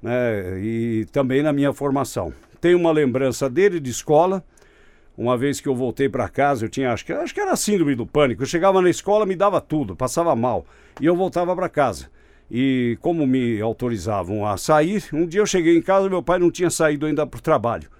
né, 0.00 0.60
e 0.60 1.06
também 1.10 1.42
na 1.42 1.52
minha 1.52 1.72
formação. 1.72 2.32
Tenho 2.60 2.78
uma 2.78 2.92
lembrança 2.92 3.50
dele 3.50 3.80
de 3.80 3.90
escola, 3.90 4.44
uma 5.16 5.36
vez 5.36 5.60
que 5.60 5.68
eu 5.68 5.74
voltei 5.74 6.08
para 6.08 6.28
casa, 6.28 6.64
eu 6.64 6.68
tinha, 6.68 6.92
acho 6.92 7.04
que, 7.04 7.12
acho 7.12 7.34
que 7.34 7.40
era 7.40 7.54
síndrome 7.56 7.94
do 7.94 8.06
pânico. 8.06 8.42
Eu 8.42 8.46
chegava 8.46 8.82
na 8.82 8.90
escola, 8.90 9.24
me 9.24 9.36
dava 9.36 9.60
tudo, 9.60 9.94
passava 9.94 10.34
mal. 10.34 10.66
E 11.00 11.06
eu 11.06 11.14
voltava 11.14 11.54
para 11.54 11.68
casa. 11.68 12.10
E 12.56 12.96
como 13.00 13.26
me 13.26 13.60
autorizavam 13.60 14.46
a 14.46 14.56
sair, 14.56 15.02
um 15.12 15.26
dia 15.26 15.40
eu 15.40 15.46
cheguei 15.46 15.76
em 15.76 15.82
casa, 15.82 16.08
meu 16.08 16.22
pai 16.22 16.38
não 16.38 16.52
tinha 16.52 16.70
saído 16.70 17.04
ainda 17.04 17.26
para 17.26 17.38
o 17.38 17.42
trabalho. 17.42 17.90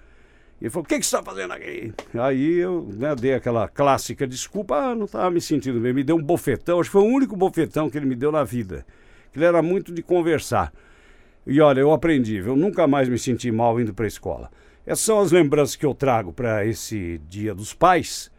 Ele 0.62 0.70
falou: 0.70 0.84
O 0.84 0.88
que, 0.88 0.96
que 1.00 1.04
você 1.04 1.16
está 1.16 1.28
fazendo 1.28 1.52
aqui? 1.52 1.92
Aí 2.16 2.58
eu 2.60 2.88
né, 2.92 3.16
dei 3.16 3.34
aquela 3.34 3.66
clássica 3.66 4.28
desculpa, 4.28 4.76
ah, 4.76 4.94
não 4.94 5.06
estava 5.06 5.28
me 5.28 5.40
sentindo 5.40 5.80
bem. 5.80 5.92
Me 5.92 6.04
deu 6.04 6.14
um 6.14 6.22
bofetão, 6.22 6.78
acho 6.78 6.88
que 6.88 6.92
foi 6.92 7.02
o 7.02 7.12
único 7.12 7.34
bofetão 7.34 7.90
que 7.90 7.98
ele 7.98 8.06
me 8.06 8.14
deu 8.14 8.30
na 8.30 8.44
vida. 8.44 8.86
Ele 9.34 9.44
era 9.44 9.60
muito 9.60 9.92
de 9.92 10.04
conversar. 10.04 10.72
E 11.44 11.60
olha, 11.60 11.80
eu 11.80 11.90
aprendi, 11.90 12.36
eu 12.36 12.54
nunca 12.54 12.86
mais 12.86 13.08
me 13.08 13.18
senti 13.18 13.50
mal 13.50 13.80
indo 13.80 13.92
para 13.92 14.04
a 14.04 14.06
escola. 14.06 14.52
Essas 14.86 15.04
são 15.04 15.18
as 15.18 15.32
lembranças 15.32 15.74
que 15.74 15.84
eu 15.84 15.96
trago 15.96 16.32
para 16.32 16.64
esse 16.64 17.20
Dia 17.28 17.56
dos 17.56 17.74
Pais. 17.74 18.30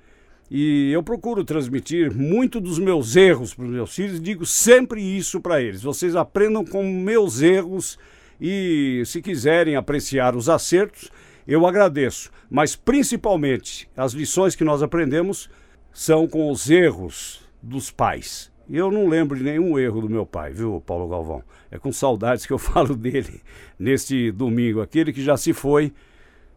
E 0.50 0.92
eu 0.92 1.02
procuro 1.02 1.44
transmitir 1.44 2.16
muito 2.16 2.62
dos 2.62 2.78
meus 2.78 3.16
erros 3.16 3.54
para 3.54 3.66
os 3.66 3.72
meus 3.72 3.96
filhos, 3.96 4.22
digo 4.22 4.46
sempre 4.46 5.02
isso 5.02 5.42
para 5.42 5.62
eles. 5.62 5.82
Vocês 5.82 6.16
aprendam 6.16 6.64
com 6.64 6.84
meus 6.84 7.42
erros 7.42 7.98
e, 8.40 9.02
se 9.06 9.22
quiserem 9.22 9.76
apreciar 9.76 10.36
os 10.36 10.48
acertos, 10.48 11.12
eu 11.48 11.66
agradeço. 11.66 12.32
Mas, 12.50 12.76
principalmente, 12.76 13.90
as 13.98 14.14
lições 14.14 14.56
que 14.56 14.64
nós 14.64 14.84
aprendemos 14.84 15.50
são 15.92 16.28
com 16.28 16.52
os 16.52 16.70
erros 16.70 17.42
dos 17.62 17.90
pais. 17.90 18.52
Eu 18.70 18.92
não 18.92 19.08
lembro 19.08 19.38
de 19.38 19.44
nenhum 19.44 19.78
erro 19.80 20.02
do 20.02 20.10
meu 20.10 20.26
pai, 20.26 20.52
viu, 20.52 20.82
Paulo 20.86 21.08
Galvão? 21.08 21.44
É 21.72 21.78
com 21.80 21.92
saudades 21.92 22.46
que 22.46 22.54
eu 22.54 22.58
falo 22.60 22.96
dele 22.96 23.42
neste 23.80 24.32
domingo, 24.32 24.82
aquele 24.82 25.12
que 25.12 25.24
já 25.24 25.38
se 25.38 25.54
foi 25.54 25.92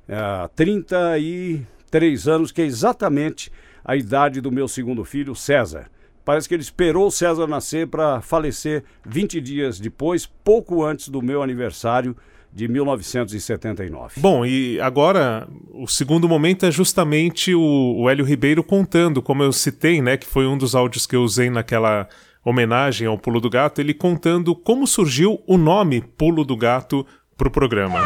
há 0.08 0.48
33 0.54 2.28
anos, 2.28 2.52
que 2.52 2.62
é 2.62 2.64
exatamente 2.64 3.50
a 3.88 3.96
idade 3.96 4.42
do 4.42 4.52
meu 4.52 4.68
segundo 4.68 5.02
filho, 5.02 5.34
César. 5.34 5.86
Parece 6.22 6.46
que 6.46 6.54
ele 6.54 6.62
esperou 6.62 7.06
o 7.06 7.10
César 7.10 7.46
nascer 7.46 7.86
para 7.86 8.20
falecer 8.20 8.84
20 9.06 9.40
dias 9.40 9.80
depois, 9.80 10.26
pouco 10.26 10.84
antes 10.84 11.08
do 11.08 11.22
meu 11.22 11.42
aniversário 11.42 12.14
de 12.52 12.68
1979. 12.68 14.20
Bom, 14.20 14.44
e 14.44 14.78
agora 14.78 15.48
o 15.72 15.88
segundo 15.88 16.28
momento 16.28 16.66
é 16.66 16.70
justamente 16.70 17.54
o, 17.54 17.94
o 17.96 18.10
Hélio 18.10 18.26
Ribeiro 18.26 18.62
contando, 18.62 19.22
como 19.22 19.42
eu 19.42 19.52
citei, 19.52 20.02
né, 20.02 20.18
que 20.18 20.26
foi 20.26 20.46
um 20.46 20.58
dos 20.58 20.74
áudios 20.74 21.06
que 21.06 21.16
eu 21.16 21.22
usei 21.22 21.48
naquela 21.48 22.06
homenagem 22.44 23.06
ao 23.06 23.16
Pulo 23.16 23.40
do 23.40 23.48
Gato, 23.48 23.80
ele 23.80 23.94
contando 23.94 24.54
como 24.54 24.86
surgiu 24.86 25.42
o 25.46 25.56
nome 25.56 26.02
Pulo 26.02 26.44
do 26.44 26.58
Gato 26.58 27.06
para 27.38 27.48
o 27.48 27.50
programa. 27.50 28.00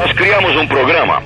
Nós 0.00 0.12
criamos 0.14 0.60
um 0.60 0.66
programa 0.66 1.22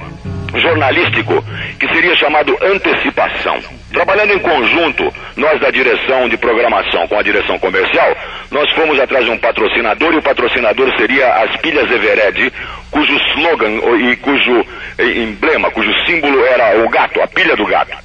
jornalístico 0.60 1.42
que 1.78 1.88
seria 1.92 2.16
chamado 2.16 2.56
Antecipação. 2.62 3.58
Trabalhando 3.92 4.32
em 4.32 4.38
conjunto, 4.38 5.12
nós 5.36 5.60
da 5.60 5.70
direção 5.70 6.28
de 6.28 6.36
programação 6.36 7.06
com 7.08 7.18
a 7.18 7.22
direção 7.22 7.58
comercial, 7.58 8.16
nós 8.50 8.70
fomos 8.74 8.98
atrás 8.98 9.24
de 9.24 9.30
um 9.30 9.38
patrocinador 9.38 10.12
e 10.14 10.18
o 10.18 10.22
patrocinador 10.22 10.90
seria 10.96 11.32
as 11.34 11.56
Pilhas 11.60 11.90
Evered, 11.90 12.52
cujo 12.90 13.12
slogan 13.34 13.80
e 14.10 14.16
cujo 14.16 14.64
emblema, 14.98 15.70
cujo 15.70 15.90
símbolo 16.06 16.44
era 16.44 16.84
o 16.84 16.88
gato, 16.88 17.20
a 17.22 17.26
pilha 17.26 17.56
do 17.56 17.66
gato. 17.66 17.96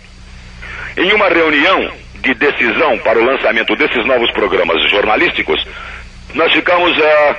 Em 0.98 1.14
uma 1.14 1.30
reunião 1.30 1.92
de 2.16 2.34
decisão 2.36 2.98
para 3.00 3.20
o 3.20 3.24
lançamento 3.24 3.76
desses 3.76 4.06
novos 4.06 4.32
programas 4.32 4.82
jornalísticos, 4.90 5.66
nós 6.34 6.52
ficamos 6.54 6.98
uh, 6.98 7.36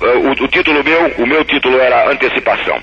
uh, 0.00 0.28
o, 0.28 0.30
o, 0.30 0.48
título 0.48 0.82
meu, 0.82 1.06
o 1.18 1.26
meu 1.26 1.44
título 1.44 1.78
era 1.78 2.10
Antecipação. 2.10 2.80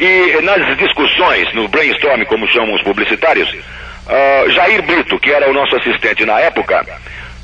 E 0.00 0.40
nas 0.40 0.78
discussões, 0.78 1.52
no 1.54 1.68
brainstorming, 1.68 2.24
como 2.24 2.46
chamam 2.48 2.74
os 2.74 2.82
publicitários, 2.82 3.46
uh, 3.50 4.50
Jair 4.50 4.82
Brito, 4.82 5.18
que 5.18 5.30
era 5.30 5.50
o 5.50 5.52
nosso 5.52 5.76
assistente 5.76 6.24
na 6.24 6.40
época, 6.40 6.80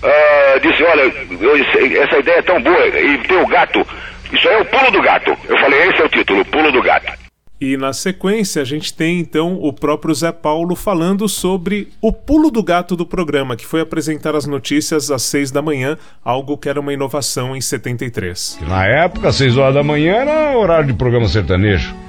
uh, 0.03 0.61
disse, 0.61 0.83
olha, 0.83 1.03
eu, 1.03 2.03
essa 2.03 2.19
ideia 2.19 2.39
é 2.39 2.43
tão 2.43 2.63
boa, 2.63 2.87
e 2.89 3.19
tem 3.19 3.37
o 3.37 3.47
gato, 3.47 3.87
isso 4.33 4.49
aí 4.49 4.55
é 4.55 4.59
o 4.59 4.65
pulo 4.65 4.91
do 4.91 5.03
gato. 5.03 5.37
Eu 5.47 5.59
falei, 5.59 5.83
esse 5.83 6.01
é 6.01 6.05
o 6.07 6.09
título, 6.09 6.45
pulo 6.47 6.73
do 6.73 6.81
gato. 6.81 7.13
E 7.61 7.77
na 7.77 7.93
sequência 7.93 8.63
a 8.63 8.65
gente 8.65 8.93
tem 8.93 9.19
então 9.19 9.59
o 9.61 9.71
próprio 9.71 10.15
Zé 10.15 10.33
Paulo 10.33 10.75
falando 10.75 11.29
sobre 11.29 11.89
o 12.01 12.13
pulo 12.13 12.51
do 12.51 12.63
gato 12.63 12.97
do 12.97 13.05
programa, 13.05 13.55
que 13.55 13.67
foi 13.67 13.83
apresentar 13.83 14.35
as 14.35 14.47
notícias 14.47 15.11
às 15.11 15.23
seis 15.23 15.51
da 15.51 15.61
manhã, 15.61 15.99
algo 16.25 16.57
que 16.57 16.71
era 16.71 16.81
uma 16.81 16.93
inovação 16.93 17.55
em 17.55 17.61
73. 17.61 18.61
Na 18.67 18.87
época, 18.87 19.29
às 19.29 19.37
seis 19.37 19.59
horas 19.59 19.75
da 19.75 19.83
manhã 19.83 20.17
era 20.17 20.57
horário 20.57 20.87
de 20.87 20.95
programa 20.95 21.29
sertanejo. 21.29 22.06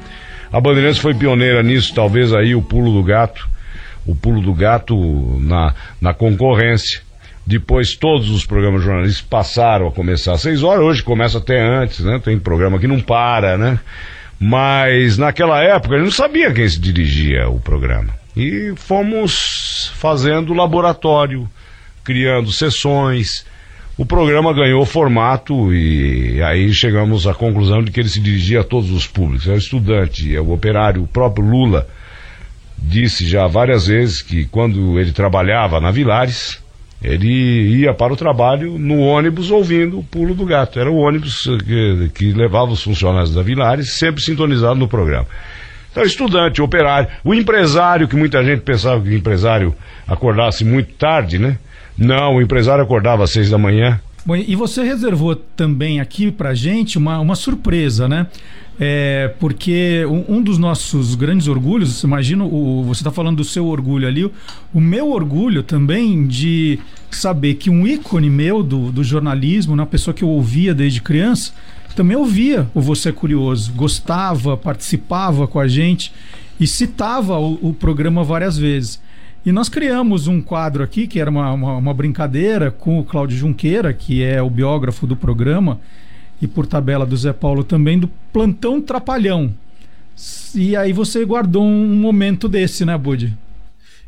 A 0.51 0.61
Bandeirantes 0.61 0.99
foi 0.99 1.13
pioneira 1.13 1.61
nisso, 1.61 1.93
talvez 1.93 2.33
aí 2.33 2.55
o 2.55 2.61
pulo 2.61 2.93
do 2.93 3.03
gato, 3.03 3.47
o 4.05 4.15
pulo 4.15 4.41
do 4.41 4.53
gato 4.53 4.95
na, 5.41 5.73
na 5.99 6.13
concorrência. 6.13 7.01
Depois 7.45 7.95
todos 7.95 8.29
os 8.29 8.45
programas 8.45 8.83
jornalísticos 8.83 9.29
passaram 9.29 9.87
a 9.87 9.91
começar 9.91 10.33
às 10.33 10.41
seis 10.41 10.63
horas, 10.63 10.83
hoje 10.83 11.03
começa 11.03 11.37
até 11.37 11.59
antes, 11.59 11.99
né? 11.99 12.19
Tem 12.23 12.37
programa 12.37 12.77
que 12.77 12.87
não 12.87 12.99
para, 12.99 13.57
né? 13.57 13.79
Mas 14.39 15.17
naquela 15.17 15.63
época 15.63 15.95
ele 15.95 16.03
não 16.03 16.11
sabia 16.11 16.53
quem 16.53 16.67
se 16.67 16.79
dirigia 16.79 17.47
o 17.49 17.59
programa. 17.59 18.13
E 18.35 18.73
fomos 18.75 19.91
fazendo 19.95 20.53
laboratório, 20.53 21.49
criando 22.03 22.51
sessões. 22.51 23.45
O 23.97 24.05
programa 24.05 24.53
ganhou 24.53 24.85
formato 24.85 25.73
e 25.73 26.39
aí 26.43 26.71
chegamos 26.71 27.25
à 27.25 27.33
conclusão 27.33 27.81
de 27.81 27.91
que 27.91 27.99
ele 27.99 28.09
se 28.09 28.19
dirigia 28.19 28.61
a 28.61 28.63
todos 28.63 28.91
os 28.91 29.07
públicos. 29.07 29.47
É 29.47 29.53
o 29.53 29.57
estudante, 29.57 30.35
é 30.35 30.39
o 30.39 30.51
operário, 30.51 31.01
o 31.01 31.07
próprio 31.07 31.43
Lula 31.43 31.87
disse 32.77 33.27
já 33.27 33.47
várias 33.47 33.87
vezes 33.87 34.21
que 34.21 34.45
quando 34.45 34.99
ele 34.99 35.11
trabalhava 35.11 35.79
na 35.79 35.89
Vilares, 35.89 36.61
ele 37.03 37.79
ia 37.79 37.91
para 37.91 38.13
o 38.13 38.15
trabalho 38.15 38.77
no 38.77 38.99
ônibus 38.99 39.49
ouvindo 39.49 39.97
o 39.97 40.03
pulo 40.03 40.35
do 40.35 40.45
gato. 40.45 40.79
Era 40.79 40.91
o 40.91 40.97
ônibus 40.97 41.49
que, 41.65 42.11
que 42.13 42.33
levava 42.33 42.71
os 42.71 42.83
funcionários 42.83 43.33
da 43.33 43.41
Vilares, 43.41 43.97
sempre 43.97 44.21
sintonizado 44.21 44.75
no 44.75 44.87
programa. 44.87 45.25
Então, 45.91 46.03
estudante, 46.03 46.61
operário, 46.61 47.09
o 47.23 47.33
empresário, 47.33 48.07
que 48.07 48.15
muita 48.15 48.43
gente 48.43 48.61
pensava 48.61 49.01
que 49.01 49.09
o 49.09 49.17
empresário 49.17 49.75
acordasse 50.07 50.63
muito 50.63 50.93
tarde, 50.93 51.39
né? 51.39 51.57
Não, 51.97 52.35
o 52.35 52.41
empresário 52.41 52.83
acordava 52.83 53.23
às 53.23 53.31
seis 53.31 53.49
da 53.49 53.57
manhã. 53.57 53.99
Bom, 54.25 54.35
e 54.35 54.55
você 54.55 54.83
reservou 54.83 55.35
também 55.35 56.01
aqui 56.01 56.31
pra 56.31 56.53
gente 56.53 56.97
uma, 56.97 57.19
uma 57.19 57.35
surpresa, 57.35 58.07
né? 58.09 58.27
É, 58.79 59.33
porque 59.39 60.05
um, 60.05 60.35
um, 60.35 60.41
dos 60.41 60.57
nossos 60.59 61.15
grandes 61.15 61.47
orgulhos, 61.47 62.03
imagina, 62.03 62.43
o, 62.43 62.83
você 62.83 62.99
está 62.99 63.09
falando 63.09 63.37
do 63.37 63.43
seu 63.43 63.65
orgulho 63.65 64.07
ali, 64.07 64.31
o 64.71 64.79
meu 64.79 65.09
orgulho 65.09 65.63
também 65.63 66.27
de 66.27 66.77
saber 67.09 67.55
que 67.55 67.69
um 67.69 67.87
ícone 67.87 68.29
meu 68.29 68.61
do, 68.61 68.91
do 68.91 69.03
jornalismo, 69.03 69.73
uma 69.73 69.85
pessoa 69.85 70.13
que 70.13 70.23
eu 70.23 70.29
ouvia 70.29 70.75
desde 70.75 71.01
criança, 71.01 71.53
também 71.95 72.15
ouvia 72.15 72.67
o 72.75 72.81
Você 72.81 73.09
é 73.09 73.11
Curioso, 73.11 73.73
gostava, 73.73 74.55
participava 74.55 75.47
com 75.47 75.59
a 75.59 75.67
gente 75.67 76.13
e 76.59 76.67
citava 76.67 77.39
o, 77.39 77.57
o 77.69 77.73
programa 77.73 78.23
várias 78.23 78.55
vezes. 78.55 79.01
E 79.45 79.51
nós 79.51 79.69
criamos 79.69 80.27
um 80.27 80.41
quadro 80.41 80.83
aqui, 80.83 81.07
que 81.07 81.19
era 81.19 81.29
uma, 81.29 81.51
uma, 81.51 81.77
uma 81.77 81.93
brincadeira 81.93 82.69
com 82.69 82.99
o 82.99 83.03
Cláudio 83.03 83.37
Junqueira, 83.37 83.93
que 83.93 84.23
é 84.23 84.41
o 84.41 84.49
biógrafo 84.49 85.07
do 85.07 85.15
programa, 85.15 85.79
e 86.41 86.47
por 86.47 86.67
tabela 86.67 87.05
do 87.05 87.15
Zé 87.15 87.33
Paulo 87.33 87.63
também, 87.63 87.97
do 87.97 88.09
Plantão 88.33 88.81
Trapalhão. 88.81 89.53
E 90.53 90.75
aí 90.75 90.91
você 90.91 91.23
guardou 91.23 91.63
um 91.63 91.95
momento 91.95 92.49
desse, 92.49 92.83
né, 92.83 92.97
Budi? 92.97 93.37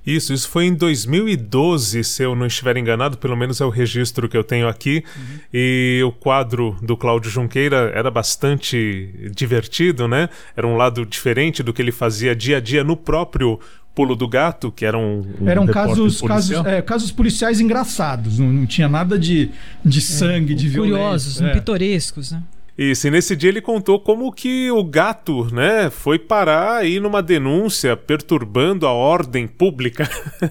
Isso, 0.06 0.34
isso 0.34 0.50
foi 0.50 0.66
em 0.66 0.74
2012, 0.74 2.04
se 2.04 2.24
eu 2.24 2.34
não 2.34 2.48
estiver 2.48 2.78
enganado, 2.78 3.18
pelo 3.18 3.36
menos 3.36 3.62
é 3.62 3.66
o 3.66 3.70
registro 3.70 4.28
que 4.28 4.36
eu 4.36 4.44
tenho 4.44 4.68
aqui. 4.68 5.04
Uhum. 5.16 5.40
E 5.54 6.02
o 6.04 6.12
quadro 6.12 6.76
do 6.82 6.98
Cláudio 6.98 7.30
Junqueira 7.30 7.92
era 7.94 8.10
bastante 8.10 9.30
divertido, 9.36 10.08
né? 10.08 10.30
Era 10.56 10.66
um 10.66 10.76
lado 10.76 11.06
diferente 11.06 11.62
do 11.62 11.74
que 11.74 11.82
ele 11.82 11.92
fazia 11.92 12.36
dia 12.36 12.58
a 12.58 12.60
dia 12.60 12.84
no 12.84 12.98
próprio 12.98 13.60
Pulo 14.00 14.16
do 14.16 14.30
Gato, 14.30 14.72
que 14.72 14.86
era 14.86 14.98
um. 14.98 15.26
um 15.42 15.50
Eram 15.50 15.68
casos, 15.68 16.22
casos, 16.22 16.66
é, 16.66 16.82
casos 16.82 17.12
policiais 17.12 17.60
engraçados, 17.60 18.40
não, 18.40 18.48
não, 18.48 18.66
tinha 18.66 18.88
nada 18.88 19.20
de, 19.20 19.52
de 19.84 20.00
sangue, 20.00 20.54
é, 20.54 20.56
de 20.56 20.70
violência. 20.70 20.98
Curiosos, 20.98 21.42
é. 21.42 21.52
pitorescos, 21.52 22.32
né? 22.32 22.42
Isso, 22.80 23.10
e 23.10 23.12
nesse 23.12 23.36
dia 23.36 23.50
ele 23.50 23.60
contou 23.60 24.00
como 24.00 24.32
que 24.32 24.72
o 24.72 24.82
gato, 24.86 25.54
né, 25.54 25.90
foi 25.90 26.18
parar 26.18 26.78
aí 26.78 26.98
numa 26.98 27.22
denúncia 27.22 27.98
perturbando 27.98 28.88
a 28.88 28.94
ordem 28.94 29.46
pública. 29.46 30.10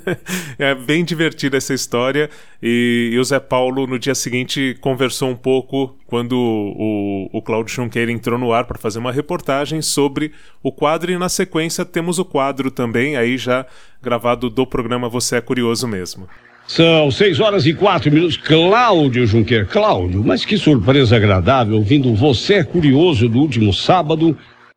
é 0.58 0.74
bem 0.74 1.06
divertida 1.06 1.56
essa 1.56 1.72
história. 1.72 2.28
E, 2.62 3.12
e, 3.14 3.18
o 3.18 3.24
Zé 3.24 3.40
Paulo, 3.40 3.86
no 3.86 3.98
dia 3.98 4.14
seguinte, 4.14 4.76
conversou 4.82 5.30
um 5.30 5.34
pouco 5.34 5.96
quando 6.06 6.34
o, 6.34 7.30
o 7.32 7.40
Cláudio 7.40 7.74
Junqueira 7.74 8.12
entrou 8.12 8.38
no 8.38 8.52
ar 8.52 8.66
para 8.66 8.78
fazer 8.78 8.98
uma 8.98 9.10
reportagem 9.10 9.80
sobre 9.80 10.30
o 10.62 10.70
quadro. 10.70 11.10
E 11.10 11.16
na 11.16 11.30
sequência 11.30 11.82
temos 11.82 12.18
o 12.18 12.26
quadro 12.26 12.70
também, 12.70 13.16
aí 13.16 13.38
já 13.38 13.64
gravado 14.02 14.50
do 14.50 14.66
programa 14.66 15.08
Você 15.08 15.36
é 15.36 15.40
Curioso 15.40 15.88
mesmo. 15.88 16.28
São 16.68 17.10
seis 17.10 17.40
horas 17.40 17.64
e 17.64 17.72
quatro 17.72 18.12
minutos. 18.12 18.36
Cláudio 18.36 19.26
Junquer. 19.26 19.66
Cláudio, 19.66 20.22
mas 20.22 20.44
que 20.44 20.58
surpresa 20.58 21.16
agradável 21.16 21.76
ouvindo 21.76 22.14
Você 22.14 22.62
Curioso 22.62 23.26
do 23.26 23.38
último 23.38 23.72
sábado 23.72 24.36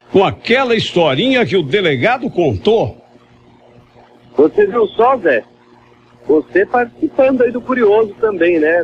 com 0.10 0.23
aquela 0.23 0.73
historinha 0.73 1.45
que 1.45 1.58
o 1.58 1.62
delegado 1.62 2.30
contou. 2.30 2.97
Você 4.38 4.65
viu 4.65 4.88
só, 4.88 5.17
Zé? 5.17 5.43
Você 6.25 6.65
participando 6.65 7.41
aí 7.41 7.51
do 7.51 7.60
Curioso 7.60 8.15
também, 8.21 8.58
né? 8.58 8.84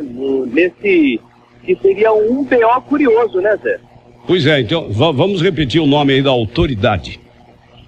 Nesse 0.52 1.18
que 1.64 1.76
seria 1.76 2.12
um 2.12 2.44
BO 2.44 2.80
curioso, 2.88 3.40
né, 3.40 3.56
Zé? 3.62 3.80
Pois 4.26 4.46
é, 4.46 4.60
então 4.60 4.90
vamos 4.90 5.40
repetir 5.40 5.80
o 5.80 5.86
nome 5.86 6.12
aí 6.12 6.22
da 6.22 6.30
autoridade. 6.30 7.18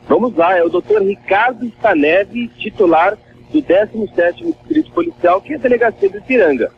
Vamos 0.09 0.35
lá, 0.35 0.57
é 0.57 0.65
o 0.65 0.71
doutor 0.71 1.03
Ricardo 1.03 1.67
Staneve, 1.67 2.49
titular 2.59 3.19
do 3.53 3.63
17º 3.63 4.55
Distrito 4.67 4.91
Policial, 4.93 5.41
que 5.41 5.53
é 5.53 5.57
a 5.57 5.59
delegacia 5.59 6.09
do 6.09 6.19
Ipiranga. 6.19 6.71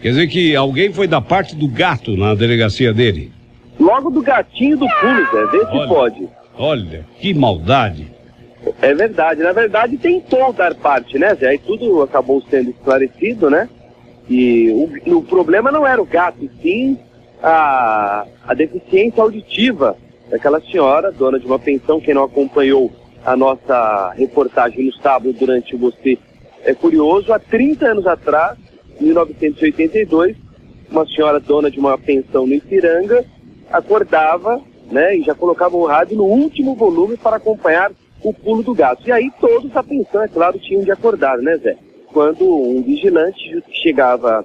Quer 0.00 0.10
dizer 0.10 0.26
que 0.28 0.54
alguém 0.54 0.92
foi 0.92 1.06
da 1.06 1.20
parte 1.20 1.56
do 1.56 1.68
gato 1.68 2.16
na 2.16 2.34
delegacia 2.34 2.92
dele? 2.92 3.32
Logo 3.78 4.10
do 4.10 4.22
gatinho 4.22 4.76
do 4.76 4.86
pulo, 5.00 5.26
Zé, 5.32 5.46
vê 5.46 5.58
se 5.58 5.76
olha, 5.76 5.88
pode. 5.88 6.28
Olha, 6.56 7.06
que 7.20 7.34
maldade. 7.34 8.10
É 8.82 8.94
verdade, 8.94 9.42
na 9.42 9.52
verdade 9.52 9.96
tentou 9.96 10.52
dar 10.52 10.74
parte, 10.74 11.18
né, 11.18 11.34
Zé? 11.34 11.48
Aí 11.48 11.58
tudo 11.58 12.02
acabou 12.02 12.42
sendo 12.50 12.70
esclarecido, 12.70 13.50
né? 13.50 13.68
E 14.28 14.70
o, 15.06 15.16
o 15.16 15.22
problema 15.22 15.70
não 15.70 15.86
era 15.86 16.00
o 16.00 16.06
gato, 16.06 16.44
e 16.44 16.50
sim 16.62 16.98
a, 17.42 18.24
a 18.46 18.54
deficiência 18.54 19.22
auditiva 19.22 19.96
daquela 20.30 20.60
senhora, 20.60 21.10
dona 21.10 21.38
de 21.38 21.46
uma 21.46 21.58
pensão, 21.58 22.00
quem 22.00 22.14
não 22.14 22.24
acompanhou 22.24 22.92
a 23.28 23.36
nossa 23.36 24.10
reportagem 24.16 24.86
no 24.86 24.92
sábado 24.94 25.34
durante 25.34 25.74
o 25.74 25.78
Você 25.78 26.18
é 26.64 26.72
Curioso. 26.72 27.30
Há 27.30 27.38
30 27.38 27.88
anos 27.88 28.06
atrás, 28.06 28.56
1982, 28.98 30.34
uma 30.90 31.06
senhora 31.06 31.38
dona 31.38 31.70
de 31.70 31.78
uma 31.78 31.98
pensão 31.98 32.46
no 32.46 32.54
Ipiranga 32.54 33.22
acordava 33.70 34.62
né, 34.90 35.14
e 35.14 35.22
já 35.22 35.34
colocava 35.34 35.76
o 35.76 35.84
rádio 35.84 36.16
no 36.16 36.24
último 36.24 36.74
volume 36.74 37.18
para 37.18 37.36
acompanhar 37.36 37.92
o 38.22 38.32
pulo 38.32 38.62
do 38.62 38.74
gato. 38.74 39.06
E 39.06 39.12
aí 39.12 39.30
todos 39.38 39.76
a 39.76 39.82
pensão, 39.82 40.22
é 40.22 40.28
claro, 40.28 40.58
tinham 40.58 40.82
de 40.82 40.90
acordar, 40.90 41.36
né, 41.36 41.58
Zé? 41.58 41.76
Quando 42.10 42.50
um 42.50 42.80
vigilante 42.80 43.62
chegava, 43.70 44.42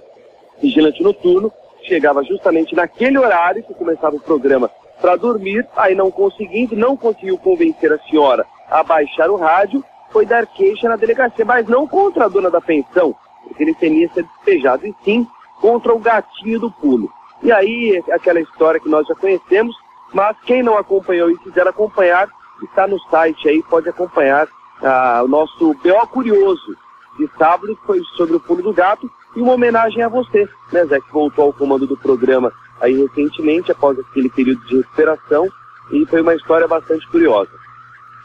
vigilante 0.61 1.01
noturno, 1.01 1.49
chegava 1.83 2.21
justamente 2.21 2.75
naquele 2.75 3.17
horário 3.17 3.63
que 3.63 3.73
começava 3.73 4.17
o 4.17 4.19
programa 4.19 4.69
para 4.99 5.15
dormir, 5.15 5.65
aí 5.73 5.95
não 5.95 6.11
conseguindo, 6.11 6.75
não 6.75 6.97
conseguiu 6.97 7.37
convencer 7.37 7.93
a 7.93 7.99
senhora 7.99 8.45
a 8.69 8.83
baixar 8.83 9.29
o 9.29 9.35
rádio, 9.35 9.83
foi 10.11 10.25
dar 10.25 10.45
queixa 10.45 10.87
na 10.87 10.95
delegacia, 10.95 11.43
mas 11.43 11.67
não 11.67 11.87
contra 11.87 12.25
a 12.25 12.29
dona 12.29 12.49
da 12.49 12.61
pensão, 12.61 13.15
porque 13.43 13.63
ele 13.63 13.73
temia 13.73 14.09
ser 14.13 14.23
despejado, 14.23 14.85
e 14.85 14.95
sim 15.03 15.27
contra 15.59 15.93
o 15.93 15.99
gatinho 15.99 16.59
do 16.59 16.71
pulo. 16.71 17.11
E 17.41 17.51
aí, 17.51 18.01
aquela 18.11 18.39
história 18.39 18.79
que 18.79 18.89
nós 18.89 19.07
já 19.07 19.15
conhecemos, 19.15 19.75
mas 20.13 20.37
quem 20.45 20.61
não 20.61 20.77
acompanhou 20.77 21.29
e 21.29 21.37
quiser 21.39 21.67
acompanhar, 21.67 22.29
está 22.61 22.87
no 22.87 22.99
site 23.09 23.49
aí, 23.49 23.63
pode 23.63 23.89
acompanhar 23.89 24.47
ah, 24.81 25.21
o 25.23 25.27
nosso 25.27 25.73
B.O. 25.81 26.07
Curioso 26.07 26.77
de 27.17 27.29
sábado, 27.37 27.75
que 27.75 27.85
foi 27.85 28.01
sobre 28.15 28.35
o 28.35 28.39
pulo 28.39 28.61
do 28.61 28.73
gato, 28.73 29.09
e 29.35 29.41
uma 29.41 29.53
homenagem 29.53 30.03
a 30.03 30.09
você, 30.09 30.47
né, 30.71 30.85
Zé, 30.85 30.99
que 30.99 31.11
voltou 31.11 31.45
ao 31.45 31.53
comando 31.53 31.87
do 31.87 31.97
programa 31.97 32.51
aí 32.79 32.95
recentemente, 33.01 33.71
após 33.71 33.97
aquele 33.99 34.29
período 34.29 34.63
de 34.65 34.77
recuperação, 34.77 35.47
e 35.91 36.05
foi 36.05 36.21
uma 36.21 36.35
história 36.35 36.67
bastante 36.67 37.07
curiosa. 37.09 37.51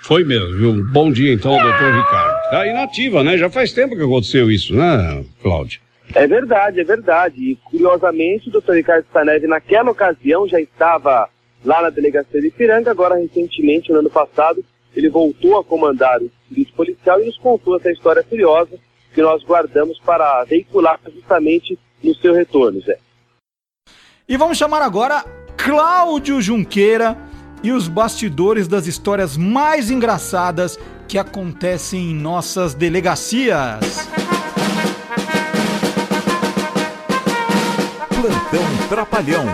Foi 0.02 0.24
mesmo, 0.24 0.56
viu? 0.56 0.84
Bom 0.92 1.10
dia 1.10 1.32
então, 1.32 1.52
doutor 1.52 1.94
Ricardo. 1.94 2.50
Tá 2.50 2.66
inativa, 2.66 3.22
né? 3.22 3.36
Já 3.36 3.50
faz 3.50 3.72
tempo 3.72 3.96
que 3.96 4.02
aconteceu 4.02 4.50
isso, 4.50 4.74
né, 4.74 5.24
Cláudio? 5.42 5.80
É 6.14 6.26
verdade, 6.26 6.80
é 6.80 6.84
verdade. 6.84 7.36
E 7.38 7.56
curiosamente, 7.56 8.48
o 8.48 8.52
doutor 8.52 8.76
Ricardo 8.76 9.04
Staneve, 9.06 9.46
naquela 9.46 9.90
ocasião, 9.90 10.48
já 10.48 10.60
estava 10.60 11.28
lá 11.64 11.82
na 11.82 11.90
delegacia 11.90 12.40
de 12.40 12.48
Ipiranga, 12.48 12.90
agora 12.90 13.16
recentemente, 13.16 13.92
no 13.92 13.98
ano 13.98 14.10
passado, 14.10 14.64
ele 14.96 15.08
voltou 15.08 15.58
a 15.58 15.64
comandar 15.64 16.20
o 16.22 16.30
serviço 16.48 16.72
policial 16.74 17.20
e 17.20 17.26
nos 17.26 17.36
contou 17.38 17.76
essa 17.76 17.90
história 17.90 18.22
curiosa 18.22 18.78
que 19.12 19.20
nós 19.20 19.42
guardamos 19.44 19.98
para 20.00 20.44
veicular 20.44 20.98
justamente 21.12 21.78
no 22.02 22.14
seu 22.14 22.32
retorno, 22.32 22.80
Zé. 22.80 22.98
E 24.28 24.36
vamos 24.36 24.56
chamar 24.56 24.82
agora 24.82 25.24
Cláudio 25.56 26.40
Junqueira 26.40 27.16
e 27.62 27.72
os 27.72 27.88
bastidores 27.88 28.68
das 28.68 28.86
histórias 28.86 29.36
mais 29.36 29.90
engraçadas 29.90 30.78
que 31.06 31.18
acontecem 31.18 32.10
em 32.10 32.14
nossas 32.14 32.74
delegacias. 32.74 34.08
Plantão 38.08 38.88
Trapalhão, 38.88 39.46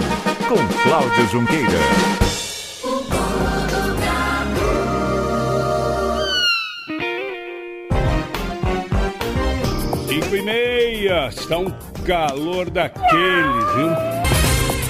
com 0.49 0.83
Cláudio 0.83 1.29
Junqueira. 1.29 1.79
Cinco 10.09 10.37
e 10.37 10.43
meia, 10.43 11.29
está 11.29 11.59
um 11.59 11.71
calor 12.05 12.71
daqueles, 12.71 13.75
viu? 13.77 14.24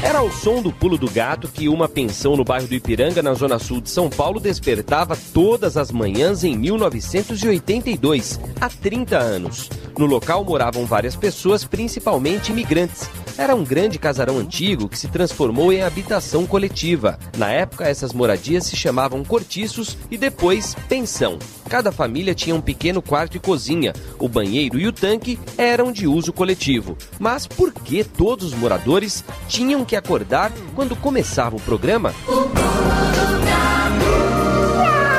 Era 0.04 0.18
ao 0.18 0.30
som 0.30 0.60
do 0.60 0.70
pulo 0.70 0.98
do 0.98 1.10
gato 1.10 1.48
que 1.48 1.66
uma 1.66 1.88
pensão 1.88 2.36
no 2.36 2.44
bairro 2.44 2.68
do 2.68 2.74
Ipiranga, 2.74 3.22
na 3.22 3.32
zona 3.32 3.58
sul 3.58 3.80
de 3.80 3.88
São 3.88 4.10
Paulo, 4.10 4.38
despertava 4.38 5.16
todas 5.32 5.78
as 5.78 5.90
manhãs 5.90 6.44
em 6.44 6.54
1982, 6.58 8.38
há 8.60 8.68
30 8.68 9.16
anos. 9.16 9.70
No 9.96 10.06
local 10.06 10.44
moravam 10.44 10.84
várias 10.84 11.14
pessoas, 11.14 11.64
principalmente 11.64 12.50
imigrantes. 12.50 13.08
Era 13.38 13.54
um 13.54 13.64
grande 13.64 13.98
casarão 13.98 14.38
antigo 14.38 14.88
que 14.88 14.98
se 14.98 15.08
transformou 15.08 15.72
em 15.72 15.82
habitação 15.82 16.46
coletiva. 16.46 17.18
Na 17.36 17.50
época, 17.50 17.88
essas 17.88 18.12
moradias 18.12 18.64
se 18.64 18.76
chamavam 18.76 19.24
cortiços 19.24 19.96
e 20.10 20.18
depois 20.18 20.74
pensão. 20.88 21.38
Cada 21.68 21.92
família 21.92 22.34
tinha 22.34 22.54
um 22.54 22.60
pequeno 22.60 23.00
quarto 23.00 23.36
e 23.36 23.40
cozinha. 23.40 23.92
O 24.18 24.28
banheiro 24.28 24.78
e 24.78 24.86
o 24.86 24.92
tanque 24.92 25.38
eram 25.56 25.92
de 25.92 26.06
uso 26.06 26.32
coletivo. 26.32 26.96
Mas 27.18 27.46
por 27.46 27.72
que 27.72 28.02
todos 28.02 28.52
os 28.52 28.54
moradores 28.54 29.24
tinham 29.48 29.84
que 29.84 29.96
acordar 29.96 30.52
quando 30.74 30.96
começava 30.96 31.56
o 31.56 31.60
programa? 31.60 32.14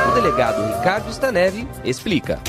O 0.08 0.14
delegado 0.14 0.76
Ricardo 0.76 1.10
Staneve 1.10 1.66
explica 1.84 2.40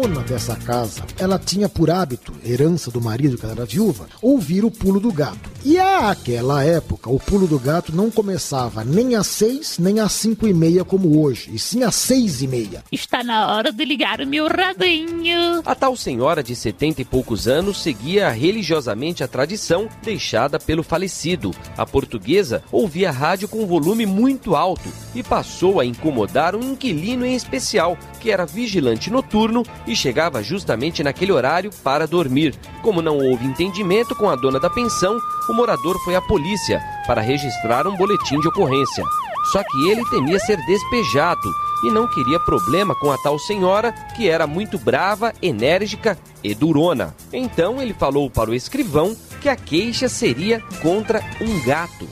dona 0.00 0.20
dessa 0.20 0.54
casa, 0.54 1.02
ela 1.18 1.38
tinha 1.38 1.68
por 1.68 1.90
hábito, 1.90 2.32
herança 2.44 2.90
do 2.90 3.00
marido 3.00 3.36
que 3.36 3.44
ela 3.44 3.54
era 3.54 3.64
viúva, 3.64 4.06
ouvir 4.22 4.64
o 4.64 4.70
pulo 4.70 5.00
do 5.00 5.12
gato. 5.12 5.50
E 5.64 5.76
àquela 5.78 6.62
época, 6.62 7.10
o 7.10 7.18
pulo 7.18 7.48
do 7.48 7.58
gato 7.58 7.94
não 7.94 8.10
começava 8.10 8.84
nem 8.84 9.16
às 9.16 9.26
seis, 9.26 9.76
nem 9.78 9.98
às 9.98 10.12
cinco 10.12 10.46
e 10.46 10.54
meia 10.54 10.84
como 10.84 11.20
hoje, 11.20 11.50
e 11.52 11.58
sim 11.58 11.82
às 11.82 11.96
seis 11.96 12.42
e 12.42 12.46
meia. 12.46 12.84
Está 12.92 13.24
na 13.24 13.52
hora 13.52 13.72
de 13.72 13.84
ligar 13.84 14.20
o 14.20 14.26
meu 14.26 14.46
radinho. 14.46 15.62
A 15.64 15.74
tal 15.74 15.96
senhora 15.96 16.44
de 16.44 16.54
setenta 16.54 17.02
e 17.02 17.04
poucos 17.04 17.48
anos 17.48 17.82
seguia 17.82 18.30
religiosamente 18.30 19.24
a 19.24 19.28
tradição 19.28 19.88
deixada 20.02 20.60
pelo 20.60 20.84
falecido. 20.84 21.50
A 21.76 21.84
portuguesa 21.84 22.62
ouvia 22.70 23.08
a 23.08 23.12
rádio 23.12 23.48
com 23.48 23.62
um 23.62 23.66
volume 23.66 24.06
muito 24.06 24.54
alto 24.54 24.88
e 25.14 25.24
passou 25.24 25.80
a 25.80 25.84
incomodar 25.84 26.54
um 26.54 26.72
inquilino 26.72 27.26
em 27.26 27.34
especial, 27.34 27.98
que 28.18 28.30
era 28.30 28.44
vigilante 28.44 29.10
noturno 29.10 29.64
e 29.86 29.94
chegava 29.94 30.42
justamente 30.42 31.02
naquele 31.02 31.32
horário 31.32 31.70
para 31.82 32.06
dormir. 32.06 32.54
Como 32.82 33.00
não 33.00 33.16
houve 33.16 33.46
entendimento 33.46 34.14
com 34.14 34.28
a 34.28 34.36
dona 34.36 34.60
da 34.60 34.68
pensão, 34.68 35.18
o 35.48 35.52
morador 35.54 35.98
foi 36.04 36.14
à 36.16 36.20
polícia 36.20 36.82
para 37.06 37.22
registrar 37.22 37.86
um 37.86 37.96
boletim 37.96 38.38
de 38.40 38.48
ocorrência. 38.48 39.04
Só 39.52 39.62
que 39.62 39.88
ele 39.88 40.04
temia 40.10 40.38
ser 40.40 40.58
despejado 40.66 41.50
e 41.84 41.90
não 41.90 42.06
queria 42.08 42.40
problema 42.40 42.94
com 42.94 43.10
a 43.10 43.18
tal 43.18 43.38
senhora, 43.38 43.92
que 44.16 44.28
era 44.28 44.46
muito 44.46 44.78
brava, 44.78 45.32
enérgica 45.40 46.18
e 46.42 46.54
durona. 46.54 47.14
Então 47.32 47.80
ele 47.80 47.94
falou 47.94 48.28
para 48.28 48.50
o 48.50 48.54
escrivão 48.54 49.16
que 49.40 49.48
a 49.48 49.56
queixa 49.56 50.08
seria 50.08 50.60
contra 50.82 51.22
um 51.40 51.64
gato. 51.64 52.08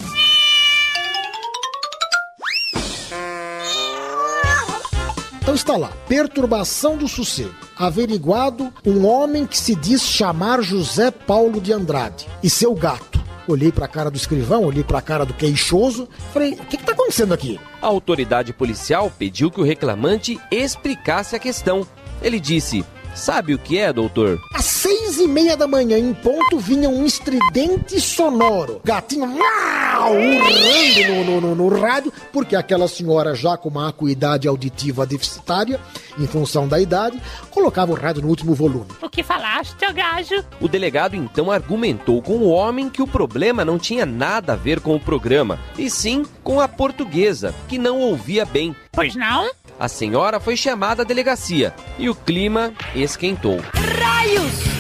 Então 5.46 5.54
está 5.54 5.76
lá, 5.76 5.92
perturbação 6.08 6.96
do 6.96 7.06
sossego. 7.06 7.54
Averiguado 7.76 8.74
um 8.84 9.06
homem 9.06 9.46
que 9.46 9.56
se 9.56 9.76
diz 9.76 10.02
chamar 10.02 10.60
José 10.60 11.12
Paulo 11.12 11.60
de 11.60 11.72
Andrade 11.72 12.26
e 12.42 12.50
seu 12.50 12.74
gato. 12.74 13.24
Olhei 13.46 13.70
para 13.70 13.84
a 13.84 13.88
cara 13.88 14.10
do 14.10 14.16
escrivão, 14.16 14.64
olhei 14.64 14.82
para 14.82 14.98
a 14.98 15.02
cara 15.02 15.24
do 15.24 15.32
queixoso, 15.32 16.08
falei: 16.32 16.54
o 16.54 16.64
que 16.64 16.74
está 16.74 16.90
acontecendo 16.90 17.32
aqui? 17.32 17.60
A 17.80 17.86
autoridade 17.86 18.52
policial 18.52 19.08
pediu 19.16 19.48
que 19.48 19.60
o 19.60 19.64
reclamante 19.64 20.36
explicasse 20.50 21.36
a 21.36 21.38
questão. 21.38 21.86
Ele 22.20 22.40
disse: 22.40 22.84
Sabe 23.16 23.54
o 23.54 23.58
que 23.58 23.78
é, 23.78 23.94
doutor? 23.94 24.38
Às 24.52 24.66
seis 24.66 25.18
e 25.18 25.26
meia 25.26 25.56
da 25.56 25.66
manhã, 25.66 25.98
em 25.98 26.12
ponto, 26.12 26.58
vinha 26.58 26.86
um 26.86 27.06
estridente 27.06 27.98
sonoro. 27.98 28.82
Gatinho 28.84 29.24
uau, 29.24 30.12
urrando 30.12 31.24
no, 31.24 31.24
no, 31.24 31.40
no, 31.40 31.70
no 31.70 31.80
rádio, 31.80 32.12
porque 32.30 32.54
aquela 32.54 32.86
senhora, 32.86 33.34
já 33.34 33.56
com 33.56 33.70
uma 33.70 33.88
acuidade 33.88 34.46
auditiva 34.46 35.06
deficitária, 35.06 35.80
em 36.18 36.26
função 36.26 36.68
da 36.68 36.78
idade, 36.78 37.20
colocava 37.50 37.90
o 37.90 37.94
rádio 37.94 38.20
no 38.20 38.28
último 38.28 38.54
volume. 38.54 38.86
O 39.00 39.08
que 39.08 39.22
falaste, 39.22 39.82
ô 39.86 39.94
gajo? 39.94 40.44
O 40.60 40.68
delegado 40.68 41.16
então 41.16 41.50
argumentou 41.50 42.20
com 42.20 42.34
o 42.34 42.50
homem 42.50 42.90
que 42.90 43.00
o 43.00 43.06
problema 43.06 43.64
não 43.64 43.78
tinha 43.78 44.04
nada 44.04 44.52
a 44.52 44.56
ver 44.56 44.78
com 44.78 44.94
o 44.94 45.00
programa, 45.00 45.58
e 45.78 45.88
sim 45.88 46.22
com 46.44 46.60
a 46.60 46.68
portuguesa, 46.68 47.54
que 47.66 47.78
não 47.78 47.98
ouvia 47.98 48.44
bem. 48.44 48.76
Pois 48.92 49.14
não? 49.14 49.48
A 49.78 49.88
senhora 49.88 50.40
foi 50.40 50.56
chamada 50.56 51.02
à 51.02 51.04
delegacia 51.04 51.74
e 51.98 52.08
o 52.08 52.14
clima 52.14 52.72
esquentou. 52.94 53.60
Raios! 53.74 54.76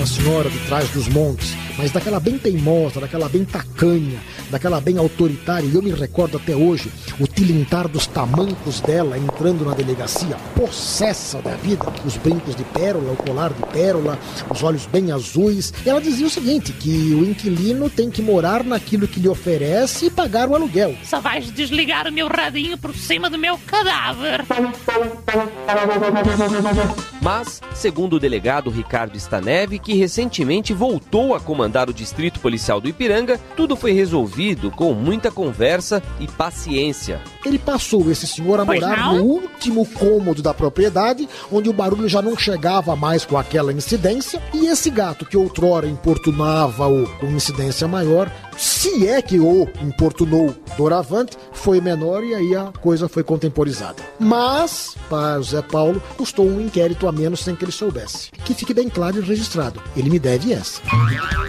A 0.00 0.06
senhora 0.06 0.48
de 0.48 0.58
trás 0.66 0.88
dos 0.90 1.08
montes, 1.08 1.56
mas 1.76 1.90
daquela 1.90 2.20
bem 2.20 2.38
teimosa, 2.38 3.00
daquela 3.00 3.28
bem 3.28 3.44
tacanha, 3.44 4.20
daquela 4.50 4.80
bem 4.80 4.98
autoritária. 4.98 5.66
E 5.66 5.74
eu 5.74 5.82
me 5.82 5.92
recordo 5.92 6.36
até 6.36 6.54
hoje 6.54 6.90
o 7.18 7.26
tilintar 7.26 7.88
dos 7.88 8.06
tamancos 8.06 8.80
dela 8.80 9.18
entrando 9.18 9.64
na 9.64 9.74
delegacia, 9.74 10.36
possessa 10.54 11.40
da 11.40 11.54
vida, 11.56 11.92
os 12.04 12.16
brincos 12.16 12.54
de 12.54 12.64
pérola, 12.64 13.12
o 13.12 13.16
colar 13.16 13.52
de 13.52 13.62
pérola, 13.66 14.18
os 14.50 14.62
olhos 14.62 14.86
bem 14.86 15.12
azuis. 15.12 15.72
Ela 15.84 16.00
dizia 16.00 16.26
o 16.26 16.30
seguinte: 16.30 16.72
que 16.72 17.14
o 17.14 17.24
inquilino 17.24 17.90
tem 17.90 18.10
que 18.10 18.22
morar 18.22 18.64
naquilo 18.64 19.08
que 19.08 19.20
lhe 19.20 19.28
oferece 19.28 20.06
e 20.06 20.10
pagar 20.10 20.48
o 20.48 20.54
aluguel. 20.54 20.96
Só 21.04 21.20
vais 21.20 21.50
desligar 21.50 22.08
o 22.08 22.12
meu 22.12 22.28
radinho 22.28 22.78
por 22.78 22.94
cima 22.94 23.28
do 23.28 23.38
meu 23.38 23.58
cadáver. 23.66 24.44
Mas, 27.22 27.60
segundo 27.72 28.16
o 28.16 28.18
delegado 28.18 28.68
Ricardo 28.68 29.16
Staneve, 29.16 29.78
que 29.78 29.94
recentemente 29.94 30.72
voltou 30.72 31.36
a 31.36 31.40
comandar 31.40 31.88
o 31.88 31.94
Distrito 31.94 32.40
Policial 32.40 32.80
do 32.80 32.88
Ipiranga, 32.88 33.38
tudo 33.56 33.76
foi 33.76 33.92
resolvido 33.92 34.72
com 34.72 34.92
muita 34.92 35.30
conversa 35.30 36.02
e 36.18 36.26
paciência. 36.26 37.20
Ele 37.46 37.60
passou 37.60 38.10
esse 38.10 38.26
senhor 38.26 38.58
a 38.58 38.64
morar 38.64 39.14
no 39.14 39.22
último 39.22 39.86
cômodo 39.86 40.42
da 40.42 40.52
propriedade, 40.52 41.28
onde 41.50 41.68
o 41.68 41.72
barulho 41.72 42.08
já 42.08 42.20
não 42.20 42.36
chegava 42.36 42.96
mais 42.96 43.24
com 43.24 43.38
aquela 43.38 43.72
incidência, 43.72 44.42
e 44.52 44.66
esse 44.66 44.90
gato 44.90 45.24
que 45.24 45.36
outrora 45.36 45.86
importunava-o 45.86 47.06
com 47.20 47.26
incidência 47.26 47.86
maior, 47.86 48.28
se 48.56 49.08
é 49.08 49.20
que 49.22 49.38
o 49.38 49.68
importunou 49.80 50.54
doravante, 50.76 51.36
foi 51.52 51.80
menor 51.80 52.24
e 52.24 52.34
aí 52.34 52.56
a 52.56 52.72
coisa 52.80 53.08
foi 53.08 53.22
contemporizada. 53.22 54.02
Mas, 54.18 54.96
para 55.08 55.38
o 55.38 55.42
Zé 55.42 55.62
Paulo, 55.62 56.02
custou 56.16 56.46
um 56.46 56.60
inquérito 56.60 57.06
a 57.06 57.12
menos 57.12 57.40
sem 57.40 57.54
que 57.54 57.64
ele 57.64 57.72
soubesse. 57.72 58.30
Que 58.44 58.54
fique 58.54 58.74
bem 58.74 58.88
claro 58.88 59.18
e 59.18 59.20
registrado, 59.20 59.82
ele 59.96 60.10
me 60.10 60.18
deve 60.18 60.52
essa. 60.52 60.80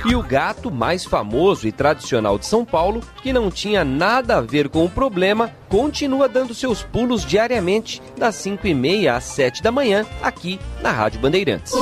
E 0.06 0.16
o 0.16 0.24
gato 0.24 0.70
mais 0.70 1.06
famoso 1.06 1.68
e 1.68 1.72
tradicional 1.72 2.38
de 2.38 2.46
São 2.46 2.66
Paulo, 2.66 3.02
que 3.22 3.34
não 3.34 3.50
tinha 3.50 3.84
nada 3.84 4.38
a 4.38 4.42
ver 4.42 4.70
com 4.70 4.86
o 4.86 4.89
problema, 4.89 5.52
continua 5.70 6.28
dando 6.28 6.54
seus 6.54 6.84
pulos 6.84 7.26
diariamente, 7.26 8.02
das 8.18 8.36
5 8.36 8.68
e 8.68 8.74
meia 8.74 9.16
às 9.16 9.24
7 9.24 9.63
da 9.63 9.72
manhã, 9.72 10.06
aqui 10.22 10.60
na 10.82 10.92
Rádio 10.92 11.20
Bandeirantes. 11.20 11.74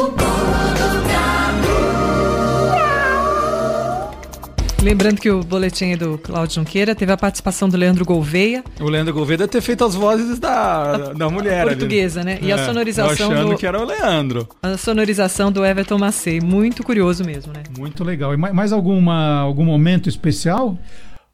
Lembrando 4.81 5.21
que 5.21 5.29
o 5.29 5.41
boletim 5.43 5.95
do 5.95 6.17
Cláudio 6.17 6.55
Junqueira 6.55 6.95
teve 6.95 7.11
a 7.11 7.17
participação 7.17 7.69
do 7.69 7.77
Leandro 7.77 8.03
Gouveia, 8.03 8.63
O 8.79 8.89
Leandro 8.89 9.13
Gouveia 9.13 9.37
deve 9.37 9.49
ter 9.51 9.61
feito 9.61 9.85
as 9.85 9.93
vozes 9.93 10.39
da, 10.39 11.13
da 11.13 11.29
mulher 11.29 11.61
ali. 11.61 11.69
portuguesa, 11.75 12.23
né? 12.23 12.39
E 12.41 12.51
a 12.51 12.55
É, 12.55 12.65
sonorização 12.65 13.13
achando 13.31 13.49
do 13.51 13.57
que 13.57 13.67
era 13.67 13.79
o 13.79 13.85
Leandro. 13.85 14.47
a 14.63 14.75
sonorização 14.77 15.51
do 15.51 15.63
Everton 15.63 15.99
Macei, 15.99 16.41
muito 16.41 16.83
curioso 16.83 17.23
mesmo, 17.23 17.53
né? 17.53 17.61
Muito 17.77 18.03
legal. 18.03 18.33
E 18.33 18.37
mais, 18.37 18.73
alguma, 18.73 19.39
algum 19.41 19.63
momento 19.65 20.09
especial? 20.09 20.75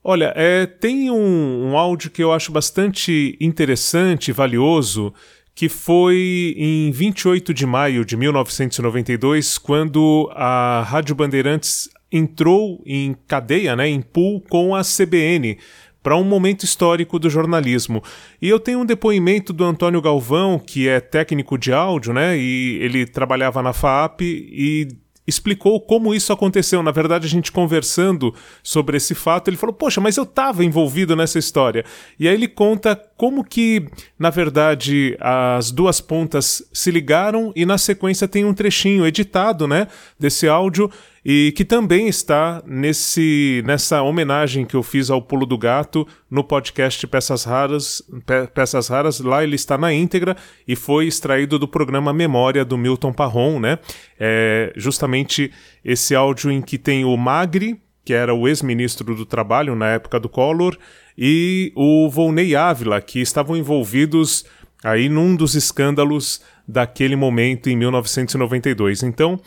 Olha, 0.04 0.34
é, 0.36 0.66
tem 0.66 1.10
um, 1.10 1.70
um 1.72 1.78
áudio 1.78 2.12
que 2.12 2.22
eu 2.22 2.34
acho 2.34 2.52
bastante 2.52 3.38
interessante 3.40 4.28
e 4.28 4.34
valioso, 4.34 5.14
que 5.56 5.70
foi 5.70 6.54
em 6.58 6.92
28 6.92 7.54
de 7.54 7.66
maio 7.66 8.04
de 8.04 8.18
1992, 8.18 9.58
quando 9.58 10.30
a 10.36 10.84
Rádio 10.86 11.16
Bandeirantes 11.16 11.90
entrou 12.12 12.82
em 12.86 13.16
cadeia, 13.28 13.76
né, 13.76 13.88
em 13.88 14.02
pool 14.02 14.42
com 14.42 14.76
a 14.76 14.82
CBN 14.82 15.58
para 16.02 16.16
um 16.16 16.24
momento 16.24 16.64
histórico 16.64 17.20
do 17.20 17.30
jornalismo. 17.30 18.02
E 18.42 18.48
eu 18.48 18.60
tenho 18.60 18.80
um 18.80 18.86
depoimento 18.86 19.52
do 19.52 19.66
Antônio 19.66 20.02
Galvão, 20.02 20.58
que 20.58 20.88
é 20.88 21.02
técnico 21.02 21.58
de 21.58 21.74
áudio, 21.74 22.14
né, 22.14 22.38
e 22.38 22.80
ele 22.82 23.06
trabalhava 23.06 23.62
na 23.62 23.74
FAP 23.74 24.22
e 24.22 24.88
explicou 25.28 25.82
como 25.82 26.16
isso 26.16 26.32
aconteceu. 26.32 26.82
Na 26.82 26.92
verdade, 26.92 27.28
a 27.28 27.30
gente 27.30 27.52
conversando 27.52 28.34
sobre 28.64 28.96
esse 28.96 29.14
fato, 29.14 29.50
ele 29.50 29.58
falou: 29.58 29.76
Poxa, 29.76 30.00
mas 30.00 30.16
eu 30.16 30.24
estava 30.24 30.64
envolvido 30.64 31.16
nessa 31.16 31.38
história. 31.38 31.84
E 32.18 32.28
aí 32.28 32.34
ele 32.34 32.48
conta 32.48 32.96
como 33.18 33.44
que, 33.44 33.86
na 34.18 34.30
verdade, 34.30 35.18
as 35.20 35.72
duas 35.72 36.00
pontas 36.00 36.64
se 36.72 36.90
ligaram 36.90 37.52
e 37.56 37.66
na 37.66 37.78
sequência 37.78 38.28
tem 38.28 38.46
um 38.46 38.54
trechinho 38.54 39.06
editado, 39.06 39.68
né, 39.68 39.88
desse 40.18 40.48
áudio 40.48 40.90
e 41.30 41.52
que 41.58 41.66
também 41.66 42.08
está 42.08 42.64
nesse 42.66 43.62
nessa 43.66 44.02
homenagem 44.02 44.64
que 44.64 44.78
eu 44.78 44.82
fiz 44.82 45.10
ao 45.10 45.22
Pulo 45.22 45.46
do 45.46 45.58
Gato 45.58 46.08
no 46.32 46.42
podcast 46.42 47.06
Peças 47.06 47.44
Raras, 47.44 48.02
Pe 48.26 48.48
Peças 48.48 48.88
Raras, 48.88 49.20
lá 49.20 49.44
ele 49.44 49.58
está 49.58 49.78
na 49.78 49.92
íntegra 49.92 50.38
e 50.66 50.74
foi 50.74 51.06
extraído 51.06 51.60
do 51.60 51.68
programa 51.68 52.14
Memória 52.14 52.64
do 52.64 52.78
Milton 52.78 53.12
Parron, 53.12 53.60
né? 53.60 53.78
É 54.18 54.72
justamente 54.78 55.52
esse 55.84 56.16
áudio 56.16 56.50
em 56.50 56.62
que 56.62 56.78
tem 56.78 57.04
o 57.04 57.18
Magri, 57.18 57.78
que 58.06 58.14
era 58.14 58.34
o 58.34 58.48
ex-ministro 58.48 59.14
do 59.14 59.26
Trabalho 59.26 59.76
na 59.76 59.90
época 59.90 60.22
do 60.22 60.30
Collor, 60.30 60.78
e 61.18 61.74
o 61.76 62.10
Volney 62.10 62.56
Ávila, 62.56 63.02
que 63.02 63.20
estavam 63.20 63.58
envolvidos 63.58 64.46
aí 64.82 65.10
num 65.10 65.36
dos 65.36 65.56
escândalos 65.56 66.42
daquele 66.66 67.18
momento 67.18 67.70
em 67.70 67.76
1992. 67.76 69.04
Então, 69.04 69.38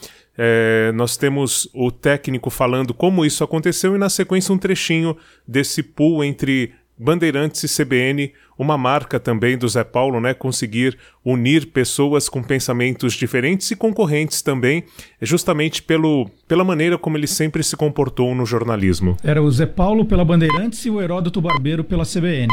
é, 0.42 0.90
nós 0.92 1.18
temos 1.18 1.68
o 1.74 1.90
técnico 1.90 2.48
falando 2.48 2.94
como 2.94 3.26
isso 3.26 3.44
aconteceu 3.44 3.94
e 3.94 3.98
na 3.98 4.08
sequência 4.08 4.54
um 4.54 4.56
trechinho 4.56 5.14
desse 5.46 5.82
pool 5.82 6.24
entre 6.24 6.72
Bandeirantes 6.98 7.62
e 7.62 7.84
CBN, 7.84 8.32
uma 8.58 8.78
marca 8.78 9.20
também 9.20 9.58
do 9.58 9.68
Zé 9.68 9.84
Paulo, 9.84 10.18
né? 10.18 10.32
Conseguir 10.32 10.96
unir 11.22 11.66
pessoas 11.66 12.26
com 12.26 12.42
pensamentos 12.42 13.12
diferentes 13.12 13.70
e 13.70 13.76
concorrentes 13.76 14.40
também, 14.40 14.84
justamente 15.20 15.82
pelo, 15.82 16.30
pela 16.48 16.64
maneira 16.64 16.96
como 16.96 17.18
ele 17.18 17.26
sempre 17.26 17.62
se 17.62 17.76
comportou 17.76 18.34
no 18.34 18.46
jornalismo. 18.46 19.18
Era 19.22 19.42
o 19.42 19.50
Zé 19.50 19.66
Paulo 19.66 20.06
pela 20.06 20.24
Bandeirantes 20.24 20.86
e 20.86 20.90
o 20.90 21.02
Heródoto 21.02 21.40
Barbeiro 21.42 21.84
pela 21.84 22.04
CBN. 22.04 22.48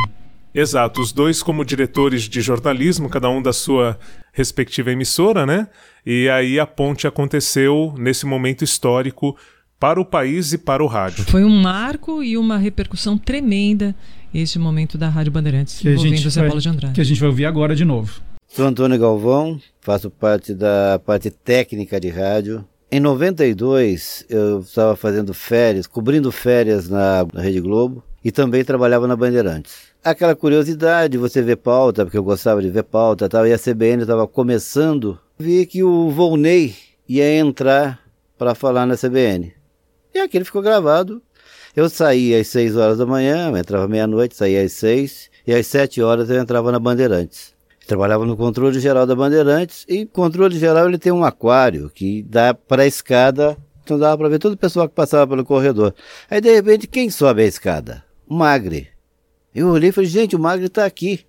Exato, 0.58 1.02
os 1.02 1.12
dois 1.12 1.44
como 1.44 1.64
diretores 1.64 2.24
de 2.24 2.42
jornalismo, 2.42 3.08
cada 3.10 3.30
um 3.30 3.44
da 3.44 3.54
sua 3.54 3.96
respectiva 4.34 4.92
emissora, 4.92 5.46
né? 5.46 5.68
E 6.04 6.28
aí 6.30 6.60
a 6.60 6.66
ponte 6.66 7.06
aconteceu 7.06 7.94
nesse 7.96 8.26
momento 8.26 8.64
histórico 8.64 9.38
para 9.80 10.02
o 10.02 10.06
país 10.06 10.54
e 10.54 10.58
para 10.58 10.84
o 10.84 10.88
rádio. 10.88 11.26
Foi 11.26 11.44
um 11.44 11.62
marco 11.62 12.24
e 12.24 12.36
uma 12.36 12.58
repercussão 12.58 13.20
tremenda 13.20 13.96
este 14.34 14.58
momento 14.58 14.98
da 14.98 15.10
Rádio 15.10 15.32
Bandeirantes, 15.32 15.78
Que 15.78 15.90
a, 15.90 15.92
envolvendo 15.92 16.16
gente 16.16 16.30
Zé 16.32 16.40
vai, 16.42 16.50
Paulo 16.50 16.62
de 16.62 16.70
Andrade. 16.70 16.96
que 16.96 17.02
a 17.02 17.04
gente 17.04 17.20
vai 17.20 17.30
ouvir 17.30 17.46
agora 17.46 17.76
de 17.76 17.86
novo. 17.86 18.20
Sou 18.48 18.66
Antônio 18.66 18.98
Galvão, 18.98 19.60
faço 19.80 20.10
parte 20.10 20.56
da 20.56 21.00
parte 21.06 21.30
técnica 21.30 22.00
de 22.00 22.10
rádio. 22.10 22.66
Em 22.92 23.00
92, 23.00 24.26
eu 24.28 24.62
estava 24.62 24.96
fazendo 24.96 25.36
férias, 25.36 25.86
cobrindo 25.86 26.32
férias 26.32 26.90
na 26.90 27.28
Rede 27.36 27.62
Globo 27.62 28.04
e 28.24 28.32
também 28.32 28.64
trabalhava 28.64 29.08
na 29.08 29.16
Bandeirantes. 29.16 29.96
Aquela 30.08 30.38
curiosidade, 30.38 31.18
você 31.18 31.42
vê 31.42 31.58
pauta, 31.58 32.06
porque 32.06 32.18
eu 32.18 32.24
gostava 32.24 32.62
de 32.62 32.70
ver 32.70 32.84
pauta, 32.84 33.28
tal, 33.28 33.46
e 33.46 33.52
a 33.52 33.60
CBN 33.60 34.04
estava 34.04 34.26
começando, 34.26 35.20
vi 35.38 35.66
que 35.66 35.84
o 35.84 36.10
Volney 36.10 36.74
ia 37.10 37.30
entrar 37.36 38.00
para 38.38 38.56
falar 38.56 38.86
na 38.86 38.96
CBN. 38.96 39.54
E 40.16 40.20
aquilo 40.20 40.46
ficou 40.46 40.62
gravado. 40.62 41.22
Eu 41.76 41.90
saía 41.90 42.40
às 42.40 42.48
6 42.48 42.78
horas 42.78 43.00
da 43.00 43.06
manhã, 43.06 43.52
entrava 43.60 43.86
meia-noite, 43.86 44.34
saía 44.34 44.64
às 44.64 44.72
6, 44.72 45.30
e 45.46 45.54
às 45.54 45.68
7 45.68 46.02
horas 46.02 46.30
eu 46.30 46.38
entrava 46.38 46.72
na 46.72 46.80
Bandeirantes. 46.80 47.54
Trabalhava 47.86 48.26
no 48.26 48.38
controle 48.38 48.80
geral 48.80 49.06
da 49.06 49.14
Bandeirantes 49.14 49.84
e 49.90 50.06
controle 50.06 50.58
geral 50.58 50.88
ele 50.88 50.98
tem 50.98 51.12
um 51.12 51.26
aquário 51.26 51.90
que 51.90 52.24
dá 52.24 52.54
para 52.54 52.84
a 52.84 52.88
escada, 52.88 53.58
então 53.84 54.00
dava 54.00 54.18
para 54.18 54.30
ver 54.30 54.40
todo 54.40 54.54
o 54.54 54.58
pessoal 54.58 54.88
que 54.88 54.96
passava 54.96 55.28
pelo 55.28 55.44
corredor. 55.44 55.94
Aí 56.30 56.40
de 56.40 56.56
repente 56.56 56.88
quem 56.88 57.10
sobe 57.10 57.42
a 57.42 57.46
escada? 57.46 58.06
O 58.26 58.34
Magre. 58.34 58.96
Eu 59.58 59.70
olhei 59.70 59.90
e 59.90 59.92
falei, 59.92 60.08
gente, 60.08 60.36
o 60.36 60.40
Magre 60.40 60.68
está 60.68 60.86
aqui. 60.86 61.22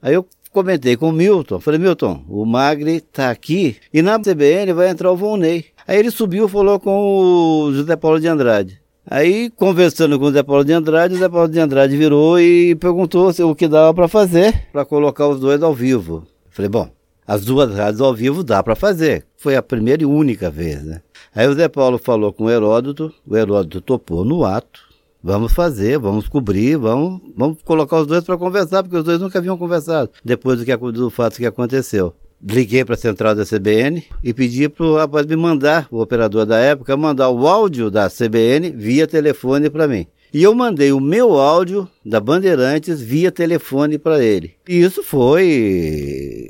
Aí 0.00 0.14
eu 0.14 0.26
comentei 0.50 0.96
com 0.96 1.10
o 1.10 1.12
Milton, 1.12 1.60
falei, 1.60 1.78
Milton, 1.78 2.24
o 2.26 2.46
Magre 2.46 2.96
está 2.96 3.28
aqui 3.28 3.76
e 3.92 4.00
na 4.00 4.18
CBN 4.18 4.72
vai 4.72 4.88
entrar 4.88 5.12
o 5.12 5.16
Volney. 5.16 5.66
Aí 5.86 5.98
ele 5.98 6.10
subiu 6.10 6.46
e 6.46 6.48
falou 6.48 6.80
com 6.80 7.66
o 7.66 7.72
José 7.74 7.94
Paulo 7.94 8.18
de 8.18 8.26
Andrade. 8.26 8.80
Aí, 9.06 9.50
conversando 9.50 10.18
com 10.18 10.24
o 10.24 10.30
Zé 10.30 10.42
Paulo 10.42 10.64
de 10.64 10.72
Andrade, 10.72 11.14
o 11.14 11.18
Zé 11.18 11.28
Paulo 11.28 11.48
de 11.48 11.60
Andrade 11.60 11.94
virou 11.94 12.40
e 12.40 12.74
perguntou 12.74 13.30
o 13.30 13.54
que 13.54 13.68
dava 13.68 13.92
para 13.92 14.08
fazer 14.08 14.68
para 14.72 14.86
colocar 14.86 15.28
os 15.28 15.38
dois 15.38 15.62
ao 15.62 15.74
vivo. 15.74 16.26
Falei, 16.48 16.70
bom, 16.70 16.88
as 17.26 17.44
duas 17.44 17.74
rádios 17.74 18.00
ao 18.00 18.14
vivo 18.14 18.42
dá 18.42 18.62
para 18.62 18.74
fazer. 18.74 19.26
Foi 19.36 19.56
a 19.56 19.62
primeira 19.62 20.02
e 20.02 20.06
única 20.06 20.50
vez, 20.50 20.82
né? 20.82 21.02
Aí 21.34 21.46
o 21.46 21.52
Zé 21.52 21.68
Paulo 21.68 21.98
falou 21.98 22.32
com 22.32 22.44
o 22.44 22.50
Heródoto, 22.50 23.12
o 23.26 23.36
Heródoto 23.36 23.82
topou 23.82 24.24
no 24.24 24.46
ato. 24.46 24.87
Vamos 25.22 25.52
fazer, 25.52 25.98
vamos 25.98 26.28
cobrir, 26.28 26.76
vamos, 26.76 27.20
vamos 27.36 27.58
colocar 27.64 28.00
os 28.00 28.06
dois 28.06 28.22
para 28.22 28.38
conversar, 28.38 28.82
porque 28.84 28.96
os 28.96 29.04
dois 29.04 29.20
nunca 29.20 29.38
haviam 29.38 29.58
conversado 29.58 30.10
depois 30.24 30.58
do, 30.58 30.64
que, 30.64 30.76
do 30.76 31.10
fato 31.10 31.36
que 31.36 31.46
aconteceu. 31.46 32.14
Liguei 32.40 32.84
para 32.84 32.94
a 32.94 32.98
central 32.98 33.34
da 33.34 33.44
CBN 33.44 34.04
e 34.22 34.32
pedi 34.32 34.68
para 34.68 34.86
o 34.86 34.96
rapaz 34.96 35.26
me 35.26 35.34
mandar, 35.34 35.88
o 35.90 36.00
operador 36.00 36.46
da 36.46 36.58
época, 36.58 36.96
mandar 36.96 37.30
o 37.30 37.48
áudio 37.48 37.90
da 37.90 38.08
CBN 38.08 38.70
via 38.70 39.08
telefone 39.08 39.68
para 39.68 39.88
mim. 39.88 40.06
E 40.32 40.42
eu 40.42 40.54
mandei 40.54 40.92
o 40.92 41.00
meu 41.00 41.36
áudio 41.38 41.88
da 42.04 42.20
Bandeirantes 42.20 43.00
via 43.00 43.32
telefone 43.32 43.98
para 43.98 44.22
ele. 44.22 44.54
E 44.68 44.80
isso 44.80 45.02
foi 45.02 46.48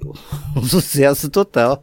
um 0.54 0.62
sucesso 0.66 1.30
total, 1.30 1.82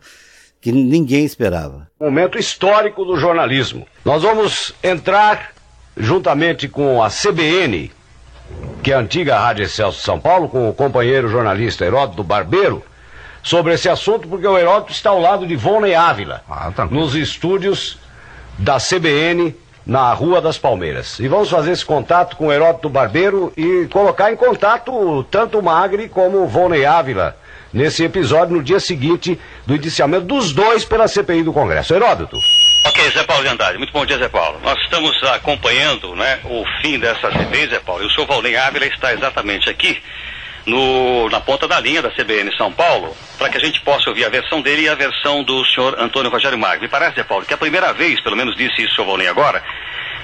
que 0.61 0.71
ninguém 0.71 1.25
esperava. 1.25 1.87
Momento 1.99 2.37
histórico 2.37 3.05
do 3.05 3.17
jornalismo. 3.17 3.87
Nós 4.03 4.21
vamos 4.21 4.75
entrar 4.83 5.54
juntamente 5.97 6.67
com 6.67 7.01
a 7.01 7.09
CBN, 7.09 7.91
que 8.83 8.91
é 8.91 8.95
a 8.95 8.99
antiga 8.99 9.37
Rádio 9.37 9.65
Excelso 9.65 9.97
de 9.99 10.03
São 10.03 10.19
Paulo, 10.19 10.49
com 10.49 10.69
o 10.69 10.73
companheiro 10.73 11.27
jornalista 11.29 11.85
Heródoto 11.85 12.23
Barbeiro, 12.23 12.83
sobre 13.41 13.73
esse 13.73 13.87
assunto, 13.87 14.27
porque 14.27 14.47
o 14.47 14.57
Heródoto 14.57 14.91
está 14.91 15.11
ao 15.11 15.19
lado 15.19 15.45
de 15.45 15.55
Volney 15.55 15.93
Ávila, 15.93 16.43
nos 16.89 17.13
estúdios 17.15 17.97
da 18.57 18.77
CBN 18.77 19.55
na 19.85 20.11
Rua 20.13 20.41
das 20.41 20.57
Palmeiras. 20.57 21.19
E 21.19 21.27
vamos 21.27 21.49
fazer 21.49 21.71
esse 21.71 21.85
contato 21.85 22.35
com 22.35 22.47
o 22.47 22.51
Heródoto 22.51 22.89
Barbeiro 22.89 23.53
e 23.55 23.87
colocar 23.91 24.31
em 24.31 24.35
contato 24.35 25.23
tanto 25.29 25.59
o 25.59 25.63
Magri 25.63 26.09
como 26.09 26.43
o 26.43 26.47
Volney 26.47 26.85
Ávila 26.85 27.37
nesse 27.71 28.03
episódio 28.03 28.55
no 28.55 28.63
dia 28.63 28.79
seguinte 28.79 29.39
do 29.65 29.75
indiciamento 29.75 30.25
dos 30.25 30.53
dois 30.53 30.83
pela 30.83 31.07
CPI 31.07 31.43
do 31.43 31.53
Congresso. 31.53 31.93
Heródoto. 31.93 32.37
Ok, 32.87 33.09
Zé 33.09 33.23
Paulo 33.23 33.43
de 33.43 33.49
Andrade. 33.49 33.79
Muito 33.79 33.91
bom 33.91 34.05
dia, 34.05 34.15
Zé 34.19 34.29
Paulo. 34.29 34.59
Nós 34.63 34.79
estamos 34.83 35.11
acompanhando 35.23 36.15
né, 36.15 36.39
o 36.43 36.63
fim 36.81 36.99
dessa 36.99 37.31
CPI, 37.31 37.69
Zé 37.69 37.79
Paulo. 37.79 38.03
E 38.03 38.05
o 38.05 38.11
senhor 38.11 38.27
Valnei 38.27 38.55
Ávila 38.55 38.85
está 38.85 39.11
exatamente 39.11 39.67
aqui, 39.67 39.99
no, 40.67 41.27
na 41.29 41.41
ponta 41.41 41.67
da 41.67 41.79
linha 41.79 42.03
da 42.03 42.11
CBN 42.11 42.55
São 42.55 42.71
Paulo, 42.71 43.17
para 43.39 43.49
que 43.49 43.57
a 43.57 43.59
gente 43.59 43.81
possa 43.81 44.07
ouvir 44.07 44.23
a 44.23 44.29
versão 44.29 44.61
dele 44.61 44.83
e 44.83 44.89
a 44.89 44.93
versão 44.93 45.43
do 45.43 45.65
senhor 45.65 45.99
Antônio 45.99 46.29
Rogério 46.29 46.59
Magro. 46.59 46.83
Me 46.83 46.87
parece, 46.87 47.15
Zé 47.15 47.23
Paulo, 47.23 47.43
que 47.43 47.53
é 47.53 47.55
a 47.55 47.57
primeira 47.57 47.91
vez, 47.91 48.21
pelo 48.21 48.35
menos 48.35 48.55
disse 48.55 48.83
isso 48.83 48.91
o 48.91 48.95
senhor 48.97 49.07
Valnei 49.07 49.27
agora, 49.27 49.63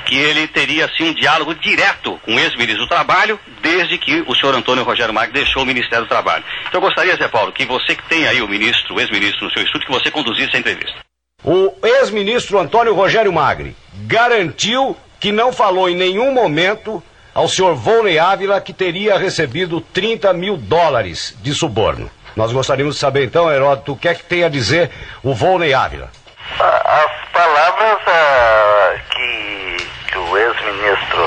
que 0.05 0.15
ele 0.15 0.47
teria 0.47 0.85
assim 0.85 1.09
um 1.09 1.13
diálogo 1.15 1.55
direto 1.55 2.19
com 2.23 2.35
o 2.35 2.39
ex-ministro 2.39 2.85
do 2.85 2.89
Trabalho, 2.89 3.39
desde 3.63 3.97
que 3.97 4.23
o 4.27 4.35
senhor 4.35 4.53
Antônio 4.53 4.83
Rogério 4.83 5.13
Magro 5.13 5.33
deixou 5.33 5.63
o 5.63 5.65
Ministério 5.65 6.05
do 6.05 6.09
Trabalho. 6.09 6.43
Então 6.67 6.79
eu 6.79 6.85
gostaria, 6.85 7.15
Zé 7.15 7.27
Paulo, 7.27 7.51
que 7.51 7.65
você 7.65 7.95
que 7.95 8.03
tem 8.03 8.27
aí 8.27 8.39
o 8.39 8.47
ministro, 8.47 8.93
o 8.93 8.99
ex-ministro 8.99 9.45
no 9.45 9.51
seu 9.51 9.63
estúdio, 9.63 9.87
que 9.87 9.93
você 9.93 10.11
conduzisse 10.11 10.55
a 10.55 10.59
entrevista. 10.59 11.10
O 11.43 11.73
ex-ministro 11.81 12.59
Antônio 12.59 12.93
Rogério 12.93 13.33
Magri 13.33 13.75
garantiu 14.05 14.95
que 15.19 15.31
não 15.31 15.51
falou 15.51 15.89
em 15.89 15.95
nenhum 15.95 16.31
momento 16.31 17.01
ao 17.33 17.47
senhor 17.47 17.73
Volney 17.75 18.19
Ávila 18.19 18.61
que 18.61 18.71
teria 18.71 19.17
recebido 19.17 19.81
30 19.81 20.33
mil 20.33 20.55
dólares 20.55 21.35
de 21.41 21.53
suborno. 21.53 22.11
Nós 22.35 22.51
gostaríamos 22.51 22.95
de 22.95 23.01
saber 23.01 23.25
então, 23.25 23.51
Heródoto, 23.51 23.93
o 23.93 23.97
que 23.97 24.07
é 24.07 24.13
que 24.13 24.23
tem 24.23 24.43
a 24.43 24.49
dizer 24.49 24.91
o 25.23 25.33
Volney 25.33 25.73
Ávila. 25.73 26.11
As 26.59 27.29
palavras 27.33 27.97
ah, 28.05 28.95
que, 29.09 29.77
que 30.11 30.17
o 30.17 30.37
ex-ministro, 30.37 31.25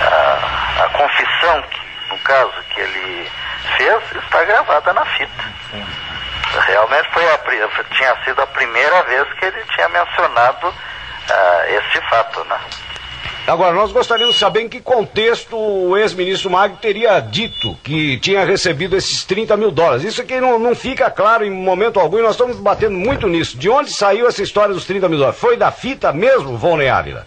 ah, 0.00 0.84
a 0.84 0.88
confissão, 0.88 1.62
que, 1.70 1.80
no 2.10 2.18
caso, 2.18 2.52
que 2.74 2.80
ele 2.80 3.30
fez, 3.76 4.24
está 4.24 4.44
gravada 4.44 4.92
na 4.92 5.04
fita. 5.04 5.44
Realmente 6.60 7.08
foi 7.12 7.24
a, 7.28 7.38
tinha 7.96 8.16
sido 8.24 8.40
a 8.40 8.46
primeira 8.46 9.02
vez 9.02 9.26
que 9.34 9.44
ele 9.44 9.62
tinha 9.74 9.88
mencionado 9.88 10.72
ah, 11.30 11.64
esse 11.68 12.00
fato, 12.08 12.44
né? 12.44 12.58
Agora, 13.46 13.72
nós 13.72 13.92
gostaríamos 13.92 14.34
de 14.34 14.40
saber 14.40 14.62
em 14.62 14.68
que 14.68 14.80
contexto 14.80 15.56
o 15.56 15.96
ex-ministro 15.96 16.50
Magri 16.50 16.78
teria 16.78 17.20
dito 17.20 17.76
que 17.84 18.18
tinha 18.18 18.44
recebido 18.44 18.96
esses 18.96 19.24
30 19.24 19.56
mil 19.56 19.70
dólares. 19.70 20.02
Isso 20.02 20.20
aqui 20.20 20.40
não, 20.40 20.58
não 20.58 20.74
fica 20.74 21.08
claro 21.10 21.44
em 21.44 21.50
momento 21.50 22.00
algum 22.00 22.18
e 22.18 22.22
nós 22.22 22.32
estamos 22.32 22.56
batendo 22.56 22.96
muito 22.96 23.28
nisso. 23.28 23.56
De 23.56 23.70
onde 23.70 23.92
saiu 23.92 24.26
essa 24.26 24.42
história 24.42 24.74
dos 24.74 24.84
30 24.84 25.08
mil 25.08 25.18
dólares? 25.18 25.38
Foi 25.38 25.56
da 25.56 25.70
fita 25.70 26.12
mesmo, 26.12 26.58
Volney 26.58 26.88
Ávila? 26.88 27.24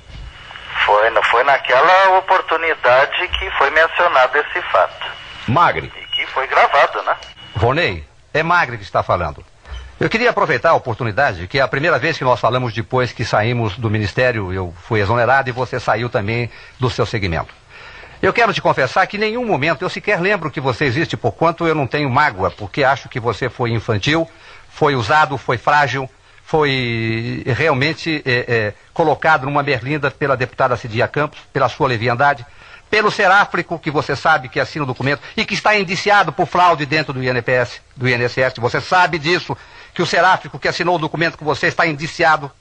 Foi, 0.86 1.10
foi 1.24 1.44
naquela 1.46 2.18
oportunidade 2.18 3.28
que 3.30 3.50
foi 3.52 3.70
mencionado 3.70 4.38
esse 4.38 4.62
fato. 4.64 5.08
Magri. 5.48 5.90
E 5.96 6.06
que 6.16 6.28
foi 6.28 6.46
gravado, 6.48 7.02
né? 7.04 7.16
Vonei, 7.56 8.04
é 8.34 8.44
Magre 8.44 8.78
que 8.78 8.84
está 8.84 9.04
falando. 9.04 9.44
Eu 10.00 10.10
queria 10.10 10.30
aproveitar 10.30 10.70
a 10.70 10.76
oportunidade, 10.76 11.46
que 11.48 11.60
é 11.60 11.62
a 11.62 11.68
primeira 11.68 12.00
vez 12.00 12.18
que 12.18 12.24
nós 12.24 12.40
falamos 12.40 12.74
depois 12.74 13.12
que 13.12 13.26
saímos 13.26 13.78
do 13.78 13.90
Ministério, 13.90 14.54
eu 14.54 14.74
fui 14.84 15.02
exonerado 15.02 15.50
e 15.50 15.52
você 15.52 15.78
saiu 15.80 16.10
também 16.10 16.50
do 16.80 16.90
seu 16.90 17.06
segmento. 17.06 17.54
Eu 18.22 18.32
quero 18.32 18.54
te 18.54 18.62
confessar 18.62 19.06
que 19.08 19.18
em 19.18 19.20
nenhum 19.20 19.46
momento 19.46 19.82
eu 19.82 19.90
sequer 19.90 20.22
lembro 20.22 20.52
que 20.52 20.62
você 20.62 20.86
existe, 20.86 21.18
por 21.18 21.34
quanto 21.34 21.68
eu 21.68 21.76
não 21.76 21.88
tenho 21.88 22.10
mágoa, 22.10 22.50
porque 22.52 22.84
acho 22.84 23.10
que 23.10 23.20
você 23.20 23.50
foi 23.50 23.72
infantil, 23.72 24.30
foi 24.70 24.96
usado, 24.96 25.38
foi 25.38 25.58
frágil, 25.58 26.10
foi 26.44 27.44
realmente 27.46 28.24
é, 28.26 28.46
é, 28.48 28.74
colocado 28.94 29.46
numa 29.46 29.62
berlinda 29.62 30.10
pela 30.10 30.36
deputada 30.36 30.76
Cidia 30.76 31.08
Campos, 31.08 31.40
pela 31.54 31.70
sua 31.70 31.88
leviandade, 31.88 32.46
pelo 32.90 33.12
Seráfrico, 33.12 33.78
que 33.78 33.92
você 33.92 34.16
sabe 34.16 34.50
que 34.50 34.60
assina 34.60 34.84
o 34.84 34.88
documento 34.88 35.22
e 35.38 35.46
que 35.46 35.54
está 35.54 35.78
indiciado 35.78 36.32
por 36.32 36.48
fraude 36.48 36.86
dentro 36.86 37.14
do 37.14 37.24
INPS, 37.24 37.82
do 37.96 38.10
INSS. 38.10 38.56
Você 38.58 38.82
sabe 38.82 39.20
disso 39.20 39.56
que 39.94 40.02
o 40.02 40.06
Seráfico 40.06 40.58
que 40.58 40.68
assinou 40.68 40.96
o 40.96 41.00
documento 41.00 41.38
com 41.38 41.46
você 41.46 41.68
está 41.68 41.86
indiciado. 41.86 42.52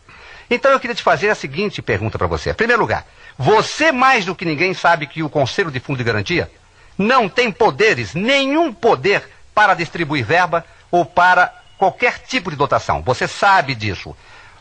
Então 0.50 0.70
eu 0.70 0.80
queria 0.80 0.94
te 0.94 1.02
fazer 1.02 1.30
a 1.30 1.34
seguinte 1.34 1.80
pergunta 1.80 2.18
para 2.18 2.26
você. 2.26 2.50
Em 2.50 2.54
primeiro 2.54 2.80
lugar, 2.80 3.06
você 3.36 3.92
mais 3.92 4.24
do 4.24 4.34
que 4.34 4.44
ninguém 4.44 4.74
sabe 4.74 5.06
que 5.06 5.22
o 5.22 5.30
Conselho 5.30 5.70
de 5.70 5.80
Fundo 5.80 5.98
de 5.98 6.04
Garantia 6.04 6.50
não 6.96 7.28
tem 7.28 7.52
poderes, 7.52 8.14
nenhum 8.14 8.72
poder 8.72 9.28
para 9.54 9.74
distribuir 9.74 10.24
verba 10.24 10.64
ou 10.90 11.04
para 11.04 11.54
qualquer 11.78 12.18
tipo 12.18 12.50
de 12.50 12.56
dotação. 12.56 13.02
Você 13.02 13.28
sabe 13.28 13.74
disso. 13.74 14.16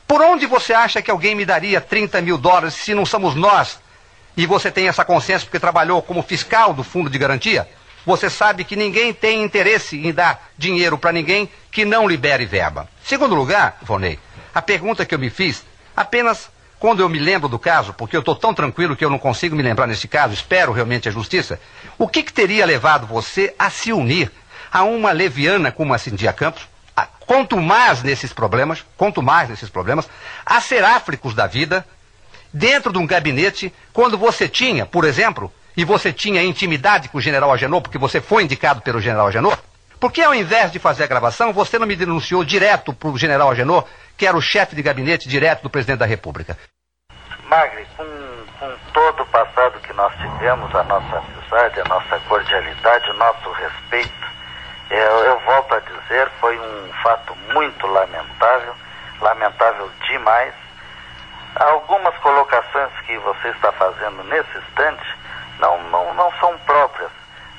Por 0.07 0.21
onde 0.21 0.45
você 0.45 0.73
acha 0.73 1.01
que 1.01 1.11
alguém 1.11 1.35
me 1.35 1.45
daria 1.45 1.81
30 1.81 2.21
mil 2.21 2.37
dólares 2.37 2.75
se 2.75 2.93
não 2.93 3.05
somos 3.05 3.35
nós? 3.35 3.79
E 4.37 4.45
você 4.45 4.71
tem 4.71 4.87
essa 4.87 5.03
consciência 5.03 5.45
porque 5.45 5.59
trabalhou 5.59 6.01
como 6.01 6.23
fiscal 6.23 6.73
do 6.73 6.83
Fundo 6.83 7.09
de 7.09 7.17
Garantia? 7.17 7.67
você 8.07 8.29
sabe 8.29 8.63
que 8.63 8.77
ninguém 8.77 9.13
tem 9.13 9.43
interesse 9.43 9.97
em 9.97 10.13
dar 10.13 10.49
dinheiro 10.57 10.97
para 10.97 11.11
ninguém 11.11 11.49
que 11.69 11.83
não 11.83 12.07
libere 12.07 12.45
verba. 12.45 12.87
Segundo 13.03 13.35
lugar, 13.35 13.79
Vonei, 13.81 14.17
a 14.55 14.61
pergunta 14.61 15.05
que 15.05 15.13
eu 15.13 15.19
me 15.19 15.29
fiz, 15.29 15.65
apenas 15.93 16.49
quando 16.79 17.01
eu 17.01 17.09
me 17.09 17.19
lembro 17.19 17.49
do 17.49 17.59
caso, 17.59 17.93
porque 17.93 18.15
eu 18.15 18.21
estou 18.21 18.33
tão 18.33 18.53
tranquilo 18.53 18.95
que 18.95 19.03
eu 19.03 19.09
não 19.09 19.19
consigo 19.19 19.57
me 19.57 19.61
lembrar 19.61 19.87
nesse 19.87 20.07
caso, 20.07 20.33
espero 20.33 20.71
realmente 20.71 21.09
a 21.09 21.11
justiça, 21.11 21.59
o 21.97 22.07
que, 22.07 22.23
que 22.23 22.31
teria 22.31 22.65
levado 22.65 23.05
você 23.05 23.53
a 23.59 23.69
se 23.69 23.91
unir 23.91 24.31
a 24.71 24.83
uma 24.83 25.11
leviana 25.11 25.69
como 25.69 25.93
a 25.93 25.97
Cindia 25.97 26.31
Campos, 26.31 26.65
a, 26.95 27.05
quanto 27.05 27.57
mais 27.57 28.03
nesses 28.03 28.31
problemas, 28.31 28.85
quanto 28.95 29.21
mais 29.21 29.49
nesses 29.49 29.69
problemas, 29.69 30.07
a 30.45 30.61
seráfricos 30.61 31.33
da 31.33 31.45
vida, 31.45 31.85
dentro 32.53 32.91
de 32.91 32.97
um 32.97 33.07
gabinete, 33.07 33.73
quando 33.93 34.17
você 34.17 34.47
tinha, 34.47 34.85
por 34.85 35.05
exemplo, 35.05 35.51
e 35.75 35.85
você 35.85 36.11
tinha 36.11 36.43
intimidade 36.43 37.09
com 37.09 37.17
o 37.17 37.21
general 37.21 37.51
Agenor, 37.51 37.81
porque 37.81 37.97
você 37.97 38.19
foi 38.19 38.43
indicado 38.43 38.81
pelo 38.81 38.99
general 38.99 39.27
Agenor, 39.27 39.57
por 39.99 40.11
que 40.11 40.21
ao 40.21 40.33
invés 40.33 40.71
de 40.71 40.79
fazer 40.79 41.03
a 41.03 41.07
gravação, 41.07 41.53
você 41.53 41.79
não 41.79 41.87
me 41.87 41.95
denunciou 41.95 42.43
direto 42.43 42.93
para 42.93 43.09
o 43.09 43.17
general 43.17 43.49
Agenor, 43.49 43.85
que 44.15 44.25
era 44.25 44.37
o 44.37 44.41
chefe 44.41 44.75
de 44.75 44.81
gabinete 44.81 45.27
direto 45.27 45.63
do 45.63 45.69
presidente 45.69 45.99
da 45.99 46.05
República? 46.05 46.57
Magri, 47.47 47.85
com, 47.95 48.05
com 48.59 48.75
todo 48.93 49.23
o 49.23 49.25
passado 49.27 49.79
que 49.79 49.93
nós 49.93 50.13
tivemos, 50.17 50.73
a 50.75 50.83
nossa 50.83 51.17
amizade, 51.17 51.79
a 51.79 51.85
nossa 51.85 52.19
cordialidade, 52.27 53.09
o 53.09 53.13
nosso 53.13 53.51
respeito, 53.51 54.27
eu, 54.89 54.97
eu 54.97 55.39
volto 55.41 55.73
a 55.73 55.79
dizer, 55.79 56.29
foi 56.39 56.57
um 56.57 56.93
fato 57.03 57.35
muito 57.53 57.87
lamentável, 57.87 58.73
lamentável 59.21 59.89
demais. 60.07 60.53
Algumas 61.59 62.15
colocações 62.17 62.91
que 63.07 63.17
você 63.17 63.47
está 63.49 63.71
fazendo 63.71 64.23
nesse 64.25 64.57
instante 64.59 65.17
não, 65.59 65.81
não, 65.89 66.13
não 66.13 66.31
são 66.33 66.55
próprias, 66.59 67.09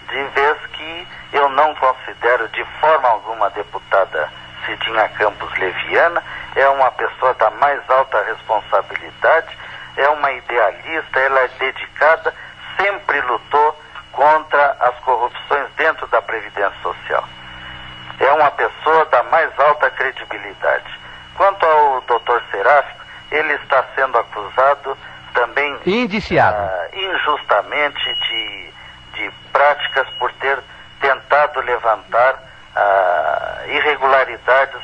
de 0.08 0.22
vez 0.22 0.56
que 0.72 1.08
eu 1.32 1.48
não 1.48 1.74
considero 1.74 2.48
de 2.50 2.64
forma 2.80 3.08
alguma 3.08 3.46
a 3.46 3.50
deputada 3.50 4.32
Cidinha 4.64 5.08
Campos 5.10 5.52
Leviana, 5.58 6.22
é 6.54 6.68
uma 6.68 6.92
pessoa 6.92 7.34
da 7.34 7.50
mais 7.50 7.80
alta 7.90 8.22
responsabilidade, 8.22 9.58
é 9.96 10.08
uma 10.10 10.30
idealista, 10.30 11.18
ela 11.18 11.40
é 11.40 11.48
dedicada, 11.58 12.32
sempre 12.76 13.20
lutou 13.22 13.80
contra 14.12 14.76
as 14.78 14.94
corrupções 15.00 15.68
dentro 15.76 16.06
da 16.06 16.22
Previdência 16.22 16.78
Social. 16.82 17.24
É 18.20 18.32
uma 18.32 18.50
pessoa 18.52 19.04
da 19.06 19.24
mais 19.24 19.50
alta 19.58 19.90
credibilidade. 19.90 20.98
Quanto 21.34 21.66
ao 21.66 22.00
doutor 22.02 22.42
Seráfico, 22.50 22.97
ele 23.30 23.52
está 23.54 23.84
sendo 23.94 24.16
acusado 24.18 24.96
também 25.34 25.76
indiciado 25.86 26.56
uh, 26.56 26.98
injustamente 26.98 28.14
de, 28.14 28.70
de 29.14 29.30
práticas 29.52 30.06
por 30.18 30.32
ter 30.34 30.58
tentado 31.00 31.60
levantar 31.60 32.34
uh, 32.74 33.70
irregularidades 33.70 34.80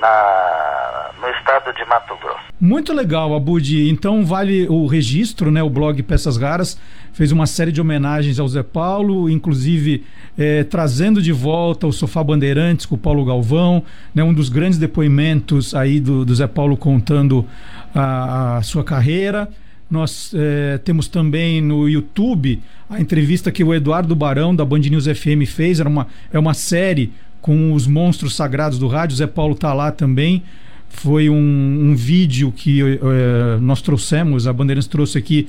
na, 0.00 1.10
no 1.20 1.28
estado 1.30 1.72
de 1.74 1.84
Mato 1.84 2.16
Grosso. 2.16 2.40
Muito 2.60 2.92
legal, 2.92 3.34
Abud. 3.34 3.90
Então 3.90 4.24
vale 4.24 4.66
o 4.68 4.86
registro, 4.86 5.50
né? 5.50 5.62
O 5.62 5.70
blog 5.70 6.02
Peças 6.02 6.36
Raras 6.36 6.80
fez 7.12 7.32
uma 7.32 7.46
série 7.46 7.72
de 7.72 7.80
homenagens 7.80 8.38
ao 8.38 8.48
Zé 8.48 8.62
Paulo, 8.62 9.28
inclusive 9.28 10.06
é, 10.38 10.64
trazendo 10.64 11.20
de 11.20 11.32
volta 11.32 11.86
o 11.86 11.92
Sofá 11.92 12.22
Bandeirantes 12.22 12.86
com 12.86 12.94
o 12.94 12.98
Paulo 12.98 13.24
Galvão, 13.24 13.82
né? 14.14 14.22
Um 14.22 14.32
dos 14.32 14.48
grandes 14.48 14.78
depoimentos 14.78 15.74
aí 15.74 16.00
do, 16.00 16.24
do 16.24 16.34
Zé 16.34 16.46
Paulo 16.46 16.76
contando 16.76 17.46
a, 17.94 18.58
a 18.58 18.62
sua 18.62 18.84
carreira. 18.84 19.48
Nós 19.90 20.32
é, 20.34 20.78
temos 20.78 21.08
também 21.08 21.60
no 21.60 21.88
YouTube 21.88 22.60
a 22.88 23.00
entrevista 23.00 23.50
que 23.50 23.64
o 23.64 23.74
Eduardo 23.74 24.14
Barão, 24.14 24.54
da 24.54 24.64
Band 24.64 24.80
News 24.80 25.06
FM, 25.06 25.46
fez. 25.46 25.80
Era 25.80 25.88
uma, 25.88 26.06
é 26.32 26.38
uma 26.38 26.54
série 26.54 27.12
com 27.40 27.72
os 27.72 27.86
monstros 27.86 28.36
sagrados 28.36 28.78
do 28.78 28.86
rádio. 28.86 29.16
Zé 29.16 29.26
Paulo 29.26 29.54
está 29.54 29.72
lá 29.72 29.90
também. 29.90 30.42
Foi 30.88 31.28
um, 31.28 31.34
um 31.34 31.94
vídeo 31.94 32.52
que 32.52 32.80
é, 32.82 33.58
nós 33.60 33.80
trouxemos, 33.80 34.46
a 34.46 34.52
Bandeirantes 34.52 34.88
trouxe 34.88 35.18
aqui 35.18 35.48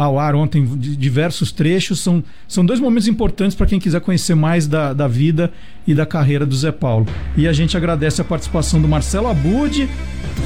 ao 0.00 0.18
ar 0.18 0.34
ontem 0.34 0.64
diversos 0.78 1.52
trechos. 1.52 2.00
São, 2.00 2.24
são 2.48 2.64
dois 2.64 2.80
momentos 2.80 3.06
importantes 3.06 3.54
para 3.54 3.66
quem 3.66 3.78
quiser 3.78 4.00
conhecer 4.00 4.34
mais 4.34 4.66
da, 4.66 4.94
da 4.94 5.06
vida 5.06 5.52
e 5.86 5.94
da 5.94 6.06
carreira 6.06 6.46
do 6.46 6.56
Zé 6.56 6.72
Paulo. 6.72 7.06
E 7.36 7.46
a 7.46 7.52
gente 7.52 7.76
agradece 7.76 8.22
a 8.22 8.24
participação 8.24 8.80
do 8.80 8.88
Marcelo 8.88 9.28
Abud, 9.28 9.86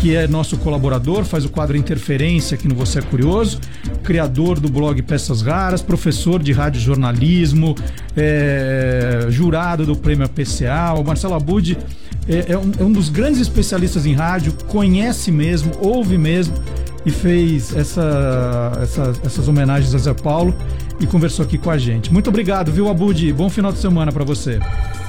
que 0.00 0.16
é 0.16 0.26
nosso 0.26 0.56
colaborador, 0.56 1.24
faz 1.24 1.44
o 1.44 1.48
quadro 1.48 1.76
Interferência 1.76 2.56
aqui 2.56 2.66
no 2.66 2.74
Você 2.74 2.98
é 2.98 3.02
Curioso, 3.02 3.60
criador 4.02 4.58
do 4.58 4.68
blog 4.68 5.00
Peças 5.02 5.40
Raras, 5.40 5.80
professor 5.80 6.42
de 6.42 6.50
rádio 6.50 6.80
jornalismo, 6.80 7.76
é, 8.16 9.26
jurado 9.28 9.86
do 9.86 9.94
prêmio 9.94 10.28
PCA. 10.28 10.94
O 10.98 11.04
Marcelo 11.04 11.34
Abud 11.34 11.78
é, 12.28 12.52
é, 12.52 12.58
um, 12.58 12.72
é 12.80 12.82
um 12.82 12.90
dos 12.90 13.08
grandes 13.08 13.40
especialistas 13.40 14.04
em 14.04 14.14
rádio, 14.14 14.52
conhece 14.66 15.30
mesmo, 15.30 15.70
ouve 15.80 16.18
mesmo 16.18 16.54
e 17.04 17.10
fez 17.10 17.74
essa, 17.76 18.78
essa, 18.82 19.12
essas 19.24 19.48
homenagens 19.48 19.94
a 19.94 19.98
Zé 19.98 20.14
Paulo 20.14 20.54
e 21.00 21.06
conversou 21.06 21.44
aqui 21.44 21.58
com 21.58 21.70
a 21.70 21.78
gente. 21.78 22.12
Muito 22.12 22.28
obrigado, 22.28 22.72
viu, 22.72 22.88
Abud? 22.88 23.32
Bom 23.32 23.50
final 23.50 23.72
de 23.72 23.78
semana 23.78 24.12
para 24.12 24.24
você. 24.24 24.60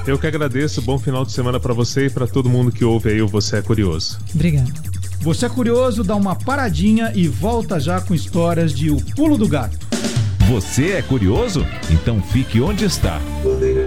Eu 0.06 0.18
que 0.18 0.26
agradeço. 0.26 0.80
Bom 0.82 0.98
final 0.98 1.24
de 1.24 1.32
semana 1.32 1.58
para 1.58 1.74
você 1.74 2.06
e 2.06 2.10
para 2.10 2.26
todo 2.26 2.48
mundo 2.48 2.70
que 2.70 2.84
ouve 2.84 3.10
aí 3.10 3.22
o 3.22 3.26
Você 3.26 3.56
é 3.56 3.62
Curioso. 3.62 4.18
Obrigado. 4.34 4.72
Você 5.20 5.46
é 5.46 5.48
Curioso, 5.48 6.04
dá 6.04 6.14
uma 6.14 6.36
paradinha 6.36 7.12
e 7.14 7.26
volta 7.26 7.80
já 7.80 8.00
com 8.00 8.14
histórias 8.14 8.72
de 8.72 8.90
O 8.90 9.00
Pulo 9.14 9.36
do 9.36 9.48
Gato. 9.48 9.86
Você 10.48 10.92
é 10.92 11.02
curioso? 11.02 11.66
Então 11.90 12.22
fique 12.22 12.60
onde 12.60 12.84
está. 12.84 13.20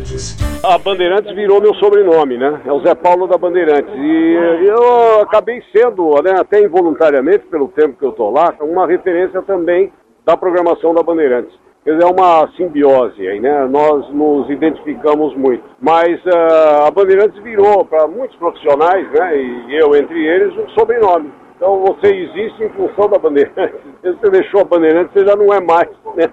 Bandeirantes. 0.09 0.37
A 0.63 0.77
Bandeirantes 0.77 1.35
virou 1.35 1.61
meu 1.61 1.73
sobrenome, 1.75 2.37
né? 2.37 2.61
É 2.65 2.71
o 2.71 2.81
Zé 2.81 2.95
Paulo 2.95 3.27
da 3.27 3.37
Bandeirantes. 3.37 3.93
E 3.95 4.65
eu 4.65 5.21
acabei 5.21 5.61
sendo, 5.75 6.21
né, 6.21 6.33
até 6.39 6.61
involuntariamente, 6.61 7.45
pelo 7.45 7.67
tempo 7.69 7.97
que 7.97 8.05
eu 8.05 8.11
tô 8.11 8.29
lá, 8.29 8.53
uma 8.59 8.87
referência 8.87 9.41
também 9.43 9.91
da 10.25 10.35
programação 10.35 10.93
da 10.93 11.03
Bandeirantes. 11.03 11.53
Quer 11.83 11.93
dizer, 11.93 12.03
é 12.03 12.11
uma 12.11 12.49
simbiose 12.57 13.25
aí, 13.25 13.39
né? 13.39 13.65
Nós 13.67 14.07
nos 14.13 14.49
identificamos 14.49 15.35
muito. 15.35 15.63
Mas 15.79 16.19
uh, 16.25 16.87
a 16.87 16.91
Bandeirantes 16.91 17.41
virou, 17.41 17.85
para 17.85 18.05
muitos 18.07 18.35
profissionais, 18.37 19.09
né, 19.11 19.37
e 19.37 19.75
eu 19.75 19.95
entre 19.95 20.25
eles, 20.25 20.55
um 20.57 20.69
sobrenome. 20.69 21.31
Então 21.55 21.81
você 21.81 22.13
existe 22.13 22.63
em 22.63 22.69
função 22.69 23.09
da 23.09 23.17
Bandeirantes. 23.17 23.79
Você 24.01 24.29
deixou 24.29 24.61
a 24.61 24.63
Bandeirantes, 24.63 25.11
você 25.11 25.25
já 25.25 25.35
não 25.35 25.53
é 25.53 25.59
mais, 25.59 25.89
né? 26.15 26.31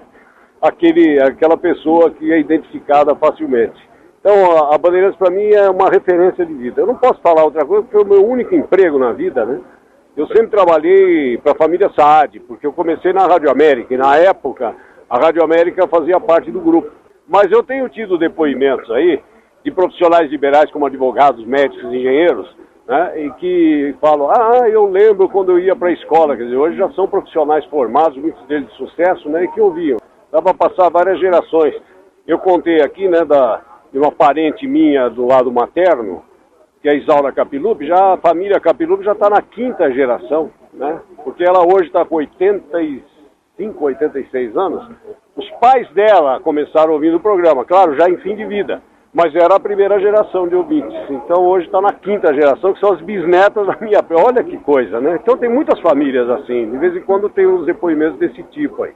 Aquele, 0.61 1.21
aquela 1.21 1.57
pessoa 1.57 2.11
que 2.11 2.33
é 2.33 2.41
identificada 2.41 3.15
facilmente. 3.15 3.77
Então, 4.21 4.73
a 4.73 4.77
Bandeirantes 4.77 5.19
para 5.19 5.31
mim 5.31 5.51
é 5.53 5.71
uma 5.71 5.89
referência 5.89 6.45
de 6.45 6.53
vida. 6.53 6.81
Eu 6.81 6.87
não 6.87 6.97
posso 6.97 7.21
falar 7.21 7.45
outra 7.45 7.65
coisa 7.65 7.85
porque 7.85 7.97
é 7.97 8.01
o 8.01 8.09
meu 8.09 8.27
único 8.27 8.55
emprego 8.55 8.99
na 8.99 9.13
vida, 9.13 9.45
né? 9.45 9.61
Eu 10.17 10.27
sempre 10.29 10.49
trabalhei 10.49 11.39
para 11.39 11.53
a 11.53 11.57
família 11.57 11.91
Saad, 11.95 12.41
porque 12.41 12.67
eu 12.67 12.73
comecei 12.73 13.13
na 13.13 13.27
Rádio 13.27 13.51
América 13.51 13.95
e 13.95 13.99
na 13.99 14.17
época 14.17 14.75
a 15.09 15.19
Rádio 15.19 15.45
América 15.45 15.87
fazia 15.87 16.19
parte 16.19 16.51
do 16.51 16.61
grupo. 16.61 16.91
Mas 17.29 17.53
eu 17.53 17.63
tenho 17.63 17.89
tido 17.89 18.19
depoimentos 18.19 18.91
aí 18.91 19.21
de 19.65 19.71
profissionais 19.71 20.31
liberais 20.31 20.71
como 20.71 20.87
advogados, 20.87 21.45
médicos, 21.45 21.85
engenheiros, 21.93 22.49
né, 22.87 23.21
e 23.21 23.31
que 23.33 23.95
falam, 24.01 24.31
ah, 24.31 24.69
eu 24.69 24.87
lembro 24.87 25.29
quando 25.29 25.53
eu 25.53 25.59
ia 25.59 25.75
para 25.75 25.89
a 25.89 25.93
escola, 25.93 26.37
quer 26.37 26.45
dizer, 26.45 26.57
hoje 26.57 26.77
já 26.77 26.89
são 26.93 27.09
profissionais 27.09 27.65
formados, 27.67 28.17
muitos 28.17 28.45
deles 28.47 28.69
de 28.69 28.77
sucesso, 28.77 29.29
né, 29.29 29.45
e 29.45 29.49
que 29.49 29.61
ouviam 29.61 29.99
dá 30.37 30.43
para 30.43 30.53
passar 30.53 30.91
várias 30.91 31.19
gerações. 31.19 31.75
Eu 32.27 32.39
contei 32.39 32.83
aqui, 32.83 33.09
né, 33.09 33.25
da, 33.25 33.63
de 33.91 33.99
uma 33.99 34.13
parente 34.13 34.67
minha 34.67 35.09
do 35.09 35.25
lado 35.25 35.51
materno, 35.51 36.23
que 36.83 36.89
é 36.89 36.93
a 36.93 36.95
Isaura 36.95 37.33
Capilupi, 37.33 37.87
já 37.87 38.13
a 38.13 38.17
família 38.19 38.61
Capilupi 38.61 39.05
já 39.05 39.13
está 39.13 39.31
na 39.31 39.41
quinta 39.41 39.91
geração, 39.93 40.51
né? 40.75 41.01
Porque 41.25 41.43
ela 41.43 41.65
hoje 41.65 41.87
está 41.87 42.05
com 42.05 42.17
85, 42.17 43.85
86 43.85 44.57
anos. 44.57 44.87
Os 45.35 45.49
pais 45.53 45.89
dela 45.93 46.39
começaram 46.41 46.93
ouvindo 46.93 47.17
o 47.17 47.21
programa, 47.21 47.65
claro, 47.65 47.97
já 47.97 48.09
em 48.09 48.19
fim 48.19 48.37
de 48.37 48.45
vida, 48.45 48.83
mas 49.15 49.35
era 49.35 49.57
a 49.57 49.61
primeira 49.61 49.99
geração 49.99 50.47
de 50.47 50.55
ouvintes. 50.55 50.95
Então 51.09 51.47
hoje 51.47 51.65
está 51.65 51.81
na 51.81 51.95
quinta 51.95 52.35
geração, 52.35 52.75
que 52.75 52.81
são 52.81 52.93
as 52.93 53.01
bisnetas 53.01 53.67
da 53.67 53.77
minha. 53.81 54.05
Olha 54.11 54.45
que 54.45 54.59
coisa, 54.59 55.01
né? 55.01 55.19
Então 55.23 55.39
tem 55.39 55.49
muitas 55.49 55.81
famílias 55.81 56.29
assim, 56.29 56.71
de 56.71 56.77
vez 56.77 56.95
em 56.95 57.01
quando 57.01 57.31
tem 57.31 57.47
uns 57.47 57.65
depoimentos 57.65 58.19
desse 58.19 58.43
tipo 58.51 58.83
aí. 58.83 58.93